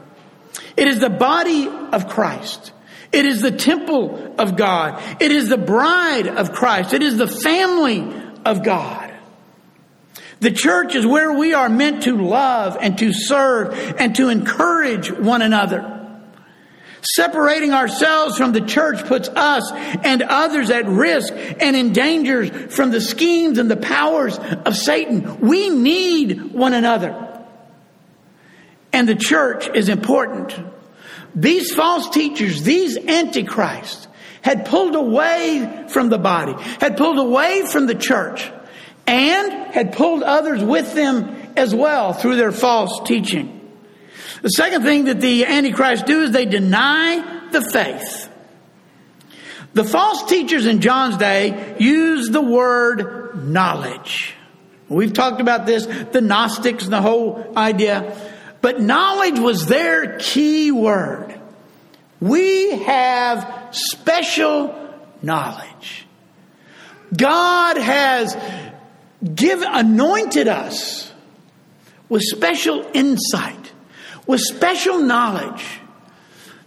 It 0.77 0.87
is 0.87 0.99
the 0.99 1.09
body 1.09 1.67
of 1.67 2.07
Christ. 2.07 2.71
It 3.11 3.25
is 3.25 3.41
the 3.41 3.51
temple 3.51 4.35
of 4.39 4.55
God. 4.55 5.01
It 5.21 5.31
is 5.31 5.49
the 5.49 5.57
bride 5.57 6.27
of 6.27 6.53
Christ. 6.53 6.93
It 6.93 7.03
is 7.03 7.17
the 7.17 7.27
family 7.27 8.11
of 8.45 8.63
God. 8.63 9.13
The 10.39 10.51
church 10.51 10.95
is 10.95 11.05
where 11.05 11.31
we 11.31 11.53
are 11.53 11.69
meant 11.69 12.03
to 12.03 12.17
love 12.17 12.77
and 12.81 12.97
to 12.97 13.13
serve 13.13 13.77
and 13.99 14.15
to 14.15 14.29
encourage 14.29 15.11
one 15.11 15.41
another. 15.41 15.92
Separating 17.03 17.73
ourselves 17.73 18.37
from 18.37 18.53
the 18.53 18.61
church 18.61 19.05
puts 19.05 19.27
us 19.27 19.69
and 19.73 20.21
others 20.21 20.69
at 20.69 20.85
risk 20.85 21.33
and 21.33 21.75
endangers 21.75 22.73
from 22.73 22.91
the 22.91 23.01
schemes 23.01 23.57
and 23.57 23.69
the 23.69 23.75
powers 23.75 24.37
of 24.39 24.77
Satan. 24.77 25.41
We 25.41 25.69
need 25.69 26.53
one 26.53 26.73
another. 26.73 27.19
And 28.93 29.07
the 29.07 29.15
church 29.15 29.67
is 29.73 29.89
important. 29.89 30.55
These 31.35 31.73
false 31.73 32.09
teachers, 32.09 32.63
these 32.63 32.95
antichrists, 32.95 34.07
had 34.41 34.65
pulled 34.65 34.95
away 34.95 35.85
from 35.89 36.09
the 36.09 36.17
body, 36.17 36.53
had 36.79 36.95
pulled 36.95 37.17
away 37.17 37.65
from 37.65 37.85
the 37.85 37.95
church, 37.95 38.49
and 39.07 39.51
had 39.73 39.93
pulled 39.93 40.23
others 40.23 40.63
with 40.63 40.93
them 40.93 41.53
as 41.57 41.73
well 41.73 42.13
through 42.13 42.35
their 42.35 42.51
false 42.51 43.01
teaching. 43.05 43.62
The 44.43 44.49
second 44.49 44.83
thing 44.83 45.05
that 45.05 45.21
the 45.21 45.45
Antichrist 45.45 46.05
do 46.05 46.23
is 46.23 46.31
they 46.31 46.45
deny 46.45 47.47
the 47.51 47.61
faith. 47.61 48.29
The 49.73 49.85
false 49.85 50.25
teachers 50.25 50.65
in 50.65 50.81
John's 50.81 51.15
day 51.15 51.77
use 51.79 52.29
the 52.29 52.41
word 52.41 53.47
knowledge. 53.47 54.35
We've 54.89 55.13
talked 55.13 55.39
about 55.39 55.65
this, 55.65 55.85
the 55.85 56.19
Gnostics 56.19 56.83
and 56.83 56.91
the 56.91 57.01
whole 57.01 57.53
idea. 57.55 58.17
But 58.59 58.81
knowledge 58.81 59.39
was 59.39 59.65
their 59.65 60.17
key 60.19 60.71
word. 60.71 61.39
We 62.19 62.71
have 62.79 63.69
special 63.71 64.75
knowledge. 65.21 66.05
God 67.15 67.77
has 67.77 68.35
given, 69.33 69.69
anointed 69.71 70.49
us 70.49 71.13
with 72.09 72.23
special 72.23 72.85
insight 72.93 73.62
with 74.27 74.41
special 74.41 74.99
knowledge. 74.99 75.79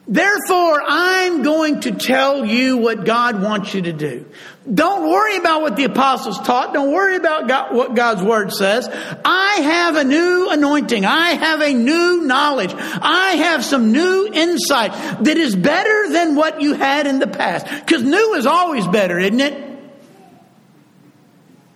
Therefore, 0.09 0.81
I'm 0.87 1.43
going 1.43 1.81
to 1.81 1.91
tell 1.91 2.45
you 2.45 2.77
what 2.77 3.05
God 3.05 3.43
wants 3.43 3.75
you 3.75 3.83
to 3.83 3.93
do. 3.93 4.25
Don't 4.73 5.11
worry 5.11 5.37
about 5.37 5.63
what 5.63 5.75
the 5.75 5.83
apostles 5.83 6.39
taught. 6.41 6.73
Don't 6.73 6.93
worry 6.93 7.17
about 7.17 7.49
God, 7.49 7.75
what 7.75 7.95
God's 7.95 8.23
word 8.23 8.53
says. 8.53 8.89
I 9.25 9.61
have 9.63 9.97
a 9.97 10.05
new 10.05 10.49
anointing. 10.51 11.05
I 11.05 11.31
have 11.31 11.61
a 11.61 11.75
new 11.75 12.23
knowledge. 12.23 12.73
I 12.73 13.35
have 13.39 13.65
some 13.65 13.91
new 13.91 14.29
insight 14.33 14.93
that 15.25 15.37
is 15.37 15.57
better 15.57 16.13
than 16.13 16.37
what 16.37 16.61
you 16.61 16.75
had 16.75 17.09
in 17.09 17.19
the 17.19 17.27
past. 17.27 17.67
Because 17.67 18.05
new 18.05 18.35
is 18.35 18.47
always 18.47 18.87
better, 18.87 19.19
isn't 19.19 19.41
it? 19.41 19.67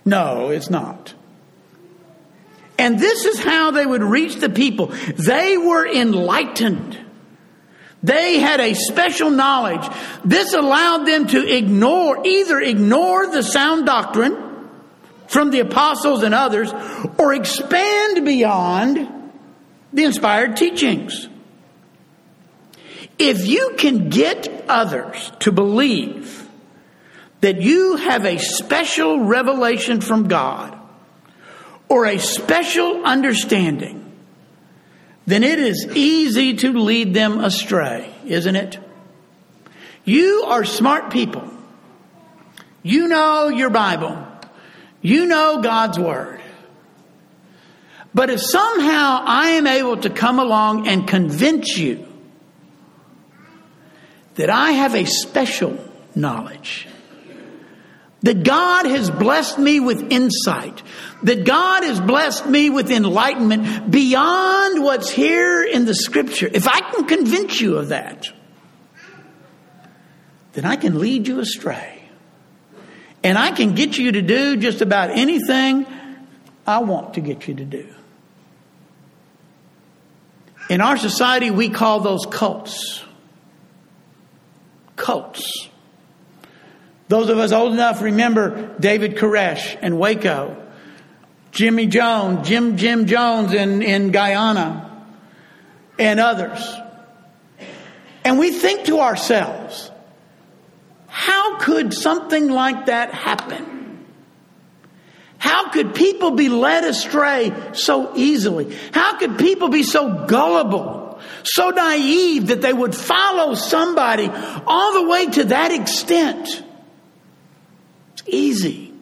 No, 0.05 0.51
it's 0.51 0.71
not. 0.71 1.14
And 2.81 2.99
this 2.99 3.27
is 3.27 3.38
how 3.38 3.73
they 3.73 3.85
would 3.85 4.03
reach 4.03 4.37
the 4.37 4.49
people. 4.49 4.87
They 4.87 5.59
were 5.59 5.87
enlightened. 5.87 6.99
They 8.03 8.38
had 8.38 8.59
a 8.59 8.73
special 8.73 9.29
knowledge. 9.29 9.87
This 10.25 10.55
allowed 10.55 11.05
them 11.05 11.27
to 11.27 11.47
ignore, 11.47 12.27
either 12.27 12.59
ignore 12.59 13.27
the 13.27 13.43
sound 13.43 13.85
doctrine 13.85 14.35
from 15.27 15.51
the 15.51 15.61
apostles 15.61 16.23
and 16.23 16.35
others, 16.35 16.73
or 17.19 17.35
expand 17.35 18.25
beyond 18.25 19.31
the 19.93 20.05
inspired 20.05 20.57
teachings. 20.57 21.29
If 23.19 23.47
you 23.47 23.75
can 23.77 24.09
get 24.09 24.64
others 24.71 25.31
to 25.40 25.53
believe 25.53 26.49
that 27.43 27.61
you 27.61 27.97
have 27.97 28.25
a 28.25 28.38
special 28.38 29.21
revelation 29.21 30.01
from 30.01 30.29
God, 30.29 30.80
or 31.90 32.07
a 32.07 32.18
special 32.18 33.05
understanding 33.05 34.00
then 35.31 35.44
it 35.44 35.61
is 35.61 35.87
easy 35.94 36.55
to 36.55 36.72
lead 36.72 37.14
them 37.14 37.38
astray, 37.38 38.12
isn't 38.26 38.57
it? 38.57 38.79
You 40.05 40.44
are 40.48 40.64
smart 40.64 41.12
people. 41.12 41.48
You 42.83 43.07
know 43.07 43.46
your 43.46 43.70
Bible. 43.70 44.26
You 45.00 45.26
know 45.26 45.61
God's 45.62 46.00
Word. 46.00 46.40
But 48.12 48.31
if 48.31 48.40
somehow 48.40 49.22
I 49.24 49.50
am 49.50 49.68
able 49.68 49.98
to 49.98 50.11
come 50.11 50.40
along 50.40 50.88
and 50.88 51.07
convince 51.07 51.79
you 51.79 52.05
that 54.35 54.50
I 54.50 54.72
have 54.72 54.96
a 54.96 55.05
special 55.05 55.79
knowledge, 56.16 56.88
that 58.22 58.42
God 58.42 58.87
has 58.87 59.11
blessed 59.11 59.59
me 59.59 59.80
with 59.80 60.12
insight, 60.12 60.83
that 61.22 61.44
God 61.44 61.85
has 61.85 62.00
blessed 62.00 62.46
me 62.46 62.68
with 62.68 62.90
enlightenment 62.90 63.90
beyond 63.90 64.83
what's 64.83 65.11
here 65.11 65.62
in 65.62 65.87
the 65.87 65.94
scripture, 65.94 66.48
if 66.52 66.68
I 66.68 66.80
can 66.80 67.06
convince 67.06 67.61
you 67.61 67.78
of 67.78 67.88
that, 67.88 68.28
then 70.52 70.64
I 70.64 70.76
can 70.76 70.98
lead 70.98 71.28
you 71.28 71.40
astray. 71.40 71.96
And 73.22 73.37
I 73.37 73.52
can 73.52 73.74
get 73.74 73.98
you 73.98 74.12
to 74.12 74.22
do 74.22 74.56
just 74.56 74.80
about 74.80 75.11
anything 75.11 75.87
I 76.66 76.78
want 76.78 77.14
to 77.14 77.20
get 77.20 77.46
you 77.46 77.54
to 77.54 77.64
do. 77.64 77.87
In 80.70 80.80
our 80.80 80.96
society, 80.96 81.50
we 81.50 81.68
call 81.68 82.00
those 82.00 82.26
cults. 82.30 83.02
Cults. 84.96 85.69
Those 87.11 87.29
of 87.29 87.38
us 87.38 87.51
old 87.51 87.73
enough 87.73 88.03
remember 88.03 88.73
David 88.79 89.16
Koresh 89.16 89.77
and 89.83 89.99
Waco, 89.99 90.57
Jimmy 91.51 91.88
Jones, 91.88 92.46
Jim 92.46 92.77
Jim 92.77 93.07
Jones 93.07 93.53
in, 93.53 93.83
in 93.83 94.12
Guyana, 94.12 95.05
and 95.99 96.20
others. 96.20 96.73
And 98.25 98.38
we 98.38 98.53
think 98.53 98.85
to 98.85 99.01
ourselves, 99.01 99.90
how 101.09 101.59
could 101.59 101.92
something 101.92 102.49
like 102.49 102.87
that 102.87 103.12
happen? 103.12 104.07
How 105.38 105.70
could 105.70 105.96
people 105.96 106.31
be 106.31 106.49
led 106.49 106.85
astray 106.85 107.53
so 107.73 108.12
easily? 108.14 108.79
How 108.92 109.18
could 109.18 109.37
people 109.37 109.68
be 109.68 109.83
so 109.83 110.27
gullible, 110.29 111.20
so 111.42 111.70
naive 111.70 112.46
that 112.46 112.61
they 112.61 112.73
would 112.73 112.94
follow 112.94 113.57
somebody 113.57 114.31
all 114.64 115.03
the 115.03 115.09
way 115.11 115.27
to 115.27 115.44
that 115.46 115.73
extent? 115.73 116.69
Easy. 118.31 118.93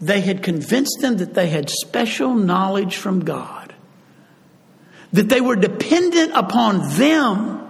They 0.00 0.20
had 0.20 0.42
convinced 0.42 0.98
them 1.00 1.16
that 1.16 1.34
they 1.34 1.48
had 1.48 1.68
special 1.68 2.34
knowledge 2.34 2.96
from 2.96 3.24
God, 3.24 3.74
that 5.12 5.28
they 5.28 5.40
were 5.40 5.56
dependent 5.56 6.32
upon 6.34 6.96
them 6.96 7.68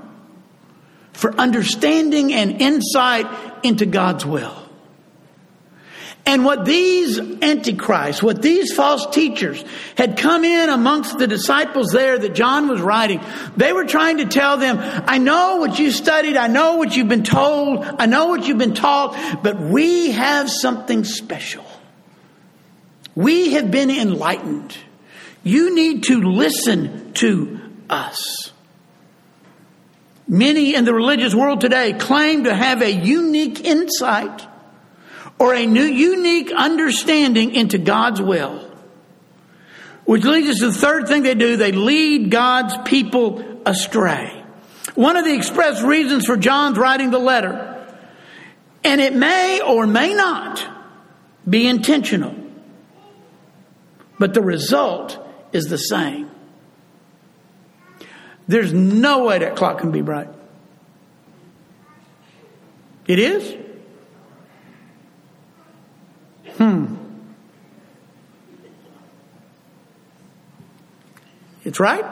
for 1.13 1.35
understanding 1.35 2.33
and 2.33 2.61
insight 2.61 3.27
into 3.65 3.87
God's 3.87 4.27
will. 4.27 4.68
And 6.29 6.45
what 6.45 6.67
these 6.67 7.19
antichrists, 7.19 8.23
what 8.23 8.43
these 8.43 8.75
false 8.75 9.07
teachers 9.07 9.65
had 9.97 10.19
come 10.19 10.45
in 10.45 10.69
amongst 10.69 11.17
the 11.17 11.27
disciples 11.27 11.91
there 11.91 12.19
that 12.19 12.35
John 12.35 12.69
was 12.69 12.83
writing, 12.83 13.23
they 13.57 13.73
were 13.73 13.87
trying 13.87 14.19
to 14.19 14.27
tell 14.27 14.59
them, 14.59 14.77
I 14.79 15.17
know 15.17 15.57
what 15.57 15.79
you 15.79 15.91
studied, 15.91 16.37
I 16.37 16.49
know 16.49 16.77
what 16.77 16.95
you've 16.95 17.09
been 17.09 17.23
told, 17.23 17.83
I 17.83 18.05
know 18.05 18.27
what 18.27 18.47
you've 18.47 18.59
been 18.59 18.75
taught, 18.75 19.43
but 19.43 19.59
we 19.59 20.11
have 20.11 20.51
something 20.51 21.05
special. 21.05 21.65
We 23.15 23.53
have 23.53 23.71
been 23.71 23.91
enlightened. 23.91 24.77
You 25.43 25.75
need 25.75 26.03
to 26.05 26.21
listen 26.21 27.15
to 27.15 27.59
us. 27.89 28.53
Many 30.29 30.75
in 30.75 30.85
the 30.85 30.93
religious 30.93 31.35
world 31.35 31.63
today 31.63 31.95
claim 31.95 32.45
to 32.45 32.55
have 32.55 32.83
a 32.83 32.93
unique 32.93 33.65
insight 33.65 34.47
or 35.39 35.55
a 35.55 35.67
new 35.67 35.85
unique 35.85 36.53
understanding 36.53 37.55
into 37.55 37.79
God's 37.79 38.21
will. 38.21 38.65
Which 40.05 40.25
leads 40.25 40.49
us 40.49 40.59
to 40.61 40.67
the 40.69 40.73
third 40.73 41.07
thing 41.07 41.23
they 41.23 41.35
do, 41.35 41.57
they 41.57 41.73
lead 41.73 42.31
God's 42.31 42.75
people 42.85 43.61
astray. 43.67 44.43
One 44.95 45.17
of 45.17 45.25
the 45.25 45.35
express 45.35 45.83
reasons 45.83 46.27
for 46.27 46.37
John's 46.37 46.79
writing 46.79 47.11
the 47.11 47.19
letter, 47.19 47.87
and 48.83 49.01
it 49.01 49.15
may 49.15 49.61
or 49.61 49.87
may 49.87 50.15
not 50.15 50.67
be 51.49 51.69
intentional, 51.69 52.35
but 54.19 54.35
the 54.35 54.43
result 54.43 55.19
is 55.53 55.67
the 55.67 55.77
same. 55.77 56.31
There's 58.49 58.73
no 58.73 59.25
way 59.25 59.39
that 59.41 59.57
clock 59.57 59.79
can 59.79 59.93
be 59.93 60.01
right. 60.01 60.29
It 63.07 63.19
is? 63.19 63.68
It's 71.69 71.79
right? 71.79 72.03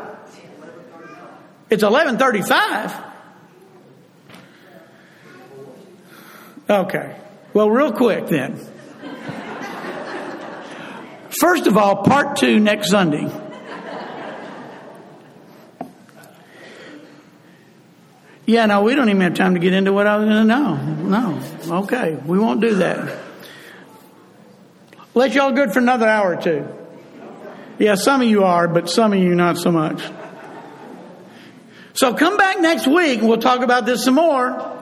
It's 1.71 1.83
1135. 1.83 2.95
Okay. 6.69 7.17
Well, 7.55 7.71
real 7.71 7.93
quick 7.93 8.27
then. 8.27 8.61
First 11.41 11.67
of 11.67 11.79
all, 11.79 12.03
part 12.03 12.37
two 12.37 12.61
next 12.61 12.91
Sunday. 12.91 13.33
Yeah, 18.45 18.67
no, 18.67 18.83
we 18.83 18.95
don't 18.95 19.09
even 19.09 19.23
have 19.23 19.33
time 19.33 19.55
to 19.55 19.61
get 19.61 19.73
into 19.73 19.95
what 19.95 20.07
I 20.07 20.19
was 20.19 20.29
going 20.29 20.47
to 20.47 20.55
know. 20.55 20.77
No. 20.77 21.81
Okay. 21.83 22.15
We 22.27 22.39
won't 22.39 22.61
do 22.61 22.75
that. 22.75 23.21
Let 25.15 25.33
y'all 25.33 25.53
good 25.53 25.73
for 25.73 25.79
another 25.79 26.07
hour 26.07 26.35
or 26.35 26.43
two. 26.43 26.86
Yeah, 27.79 27.95
some 27.95 28.23
of 28.23 28.29
you 28.29 28.45
are, 28.45 28.69
but 28.69 28.89
some 28.89 29.13
of 29.13 29.19
you 29.19 29.35
not 29.35 29.59
so 29.59 29.71
much. 29.71 30.03
So 31.95 32.15
come 32.15 32.37
back 32.37 32.61
next 32.61 32.87
week 32.87 33.21
and 33.21 33.29
we'll 33.29 33.39
talk 33.39 33.63
about 33.63 33.87
this 33.87 34.05
some 34.05 34.15
more. 34.15 34.73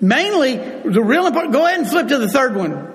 Mainly, 0.00 0.56
the 0.56 1.02
real 1.02 1.26
important, 1.26 1.52
go 1.52 1.64
ahead 1.66 1.80
and 1.80 1.88
flip 1.88 2.08
to 2.08 2.18
the 2.18 2.28
third 2.28 2.56
one. 2.56 2.86